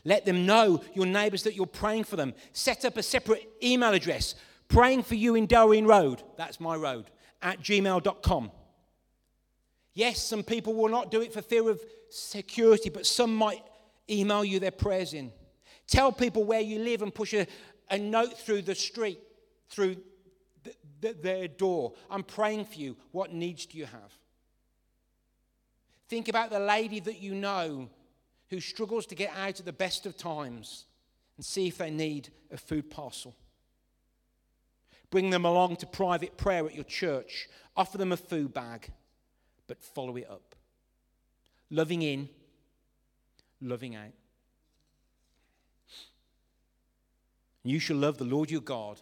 Let 0.05 0.25
them 0.25 0.45
know, 0.45 0.81
your 0.93 1.05
neighbors, 1.05 1.43
that 1.43 1.55
you're 1.55 1.65
praying 1.65 2.05
for 2.05 2.15
them. 2.15 2.33
Set 2.53 2.85
up 2.85 2.95
a 2.95 3.03
separate 3.03 3.49
email 3.61 3.93
address. 3.93 4.35
Praying 4.69 5.03
for 5.03 5.15
you 5.15 5.35
in 5.35 5.45
Darwin 5.45 5.85
Road. 5.85 6.23
That's 6.37 6.59
my 6.59 6.75
road. 6.75 7.11
At 7.41 7.61
gmail.com. 7.61 8.51
Yes, 9.93 10.23
some 10.23 10.43
people 10.43 10.73
will 10.73 10.87
not 10.87 11.11
do 11.11 11.21
it 11.21 11.33
for 11.33 11.41
fear 11.41 11.69
of 11.69 11.81
security, 12.09 12.89
but 12.89 13.05
some 13.05 13.35
might 13.35 13.63
email 14.09 14.45
you 14.45 14.59
their 14.59 14.71
prayers 14.71 15.13
in. 15.13 15.33
Tell 15.85 16.11
people 16.13 16.45
where 16.45 16.61
you 16.61 16.79
live 16.79 17.01
and 17.01 17.13
push 17.13 17.33
a, 17.33 17.45
a 17.89 17.97
note 17.97 18.37
through 18.37 18.61
the 18.61 18.75
street, 18.75 19.19
through 19.69 19.97
the, 20.63 20.73
the, 21.01 21.13
their 21.13 21.47
door. 21.49 21.93
I'm 22.09 22.23
praying 22.23 22.65
for 22.65 22.75
you. 22.75 22.95
What 23.11 23.33
needs 23.33 23.65
do 23.65 23.77
you 23.77 23.85
have? 23.85 24.18
Think 26.09 26.27
about 26.27 26.49
the 26.49 26.59
lady 26.59 26.99
that 27.01 27.21
you 27.21 27.35
know 27.35 27.87
who 28.49 28.59
struggles 28.59 29.05
to 29.05 29.15
get 29.15 29.31
out 29.37 29.59
at 29.59 29.65
the 29.65 29.71
best 29.71 30.07
of 30.07 30.17
times 30.17 30.85
and 31.37 31.45
see 31.45 31.67
if 31.67 31.77
they 31.77 31.91
need 31.91 32.29
a 32.51 32.57
food 32.57 32.89
parcel. 32.89 33.35
Bring 35.11 35.29
them 35.29 35.45
along 35.45 35.77
to 35.77 35.85
private 35.85 36.35
prayer 36.35 36.65
at 36.65 36.75
your 36.75 36.83
church. 36.83 37.47
Offer 37.77 37.99
them 37.99 38.11
a 38.11 38.17
food 38.17 38.53
bag, 38.53 38.91
but 39.67 39.83
follow 39.83 40.15
it 40.17 40.27
up. 40.29 40.55
Loving 41.69 42.01
in, 42.01 42.27
loving 43.61 43.95
out. 43.95 44.13
You 47.63 47.79
shall 47.79 47.97
love 47.97 48.17
the 48.17 48.25
Lord 48.25 48.49
your 48.49 48.61
God 48.61 48.99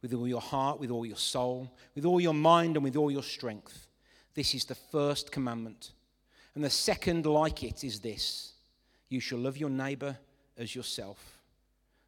with 0.00 0.14
all 0.14 0.28
your 0.28 0.40
heart, 0.40 0.80
with 0.80 0.90
all 0.90 1.04
your 1.04 1.16
soul, 1.16 1.76
with 1.94 2.06
all 2.06 2.20
your 2.20 2.34
mind, 2.34 2.76
and 2.76 2.84
with 2.84 2.96
all 2.96 3.10
your 3.10 3.22
strength. 3.22 3.88
This 4.34 4.54
is 4.54 4.64
the 4.64 4.74
first 4.74 5.30
commandment. 5.30 5.92
And 6.56 6.64
the 6.64 6.70
second, 6.70 7.26
like 7.26 7.62
it, 7.62 7.84
is 7.84 8.00
this 8.00 8.54
you 9.10 9.20
shall 9.20 9.38
love 9.38 9.58
your 9.58 9.68
neighbor 9.68 10.16
as 10.56 10.74
yourself. 10.74 11.38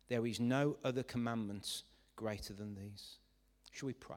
There 0.08 0.26
is 0.26 0.40
no 0.40 0.78
other 0.82 1.02
commandment 1.02 1.82
greater 2.16 2.54
than 2.54 2.74
these. 2.74 3.18
Shall 3.70 3.88
we 3.88 3.92
pray? 3.92 4.16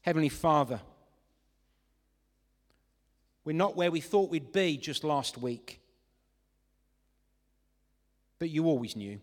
Heavenly 0.00 0.30
Father, 0.30 0.80
we're 3.44 3.52
not 3.52 3.76
where 3.76 3.90
we 3.90 4.00
thought 4.00 4.30
we'd 4.30 4.50
be 4.50 4.78
just 4.78 5.04
last 5.04 5.36
week, 5.36 5.78
but 8.38 8.48
you 8.48 8.64
always 8.64 8.96
knew. 8.96 9.20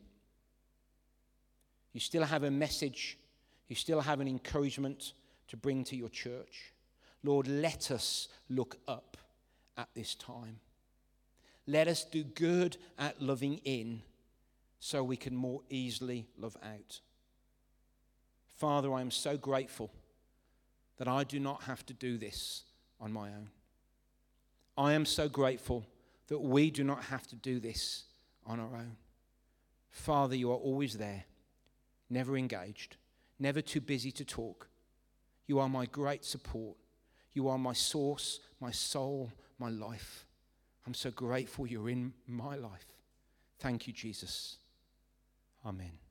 You 1.93 1.99
still 1.99 2.23
have 2.23 2.43
a 2.43 2.51
message, 2.51 3.17
you 3.67 3.75
still 3.75 4.01
have 4.01 4.19
an 4.19 4.27
encouragement 4.27 5.13
to 5.47 5.57
bring 5.57 5.83
to 5.85 5.95
your 5.95 6.09
church. 6.09 6.73
Lord, 7.23 7.47
let 7.47 7.89
us 7.89 8.27
look 8.49 8.77
up 8.87 9.17
at 9.77 9.89
this 9.93 10.15
time. 10.15 10.59
Let 11.65 11.87
us 11.87 12.03
do 12.03 12.23
good 12.23 12.77
at 12.99 13.21
loving 13.21 13.59
in 13.63 14.01
so 14.79 15.03
we 15.03 15.15
can 15.15 15.35
more 15.35 15.61
easily 15.69 16.27
love 16.37 16.57
out. 16.63 16.99
Father, 18.57 18.93
I 18.93 19.01
am 19.01 19.11
so 19.11 19.37
grateful 19.37 19.91
that 20.97 21.07
I 21.07 21.23
do 21.23 21.39
not 21.39 21.63
have 21.63 21.85
to 21.85 21.93
do 21.93 22.17
this 22.17 22.63
on 22.99 23.11
my 23.11 23.29
own. 23.29 23.49
I 24.77 24.93
am 24.93 25.05
so 25.05 25.29
grateful 25.29 25.85
that 26.27 26.39
we 26.39 26.71
do 26.71 26.83
not 26.83 27.03
have 27.05 27.27
to 27.27 27.35
do 27.35 27.59
this 27.59 28.03
on 28.45 28.59
our 28.59 28.75
own. 28.75 28.97
Father, 29.89 30.35
you 30.35 30.51
are 30.51 30.57
always 30.57 30.97
there 30.97 31.25
never 32.09 32.37
engaged, 32.37 32.95
never 33.39 33.61
too 33.61 33.81
busy 33.81 34.11
to 34.11 34.23
talk. 34.23 34.67
You 35.47 35.59
are 35.59 35.67
my 35.67 35.85
great 35.85 36.23
support. 36.23 36.77
You 37.33 37.49
are 37.49 37.57
my 37.57 37.73
source, 37.73 38.39
my 38.61 38.71
soul, 38.71 39.31
my 39.63 39.69
life. 39.69 40.25
I'm 40.85 40.93
so 40.93 41.09
grateful 41.09 41.65
you're 41.65 41.89
in 41.89 42.13
my 42.27 42.55
life. 42.57 42.85
Thank 43.59 43.87
you, 43.87 43.93
Jesus. 43.93 44.57
Amen. 45.65 46.02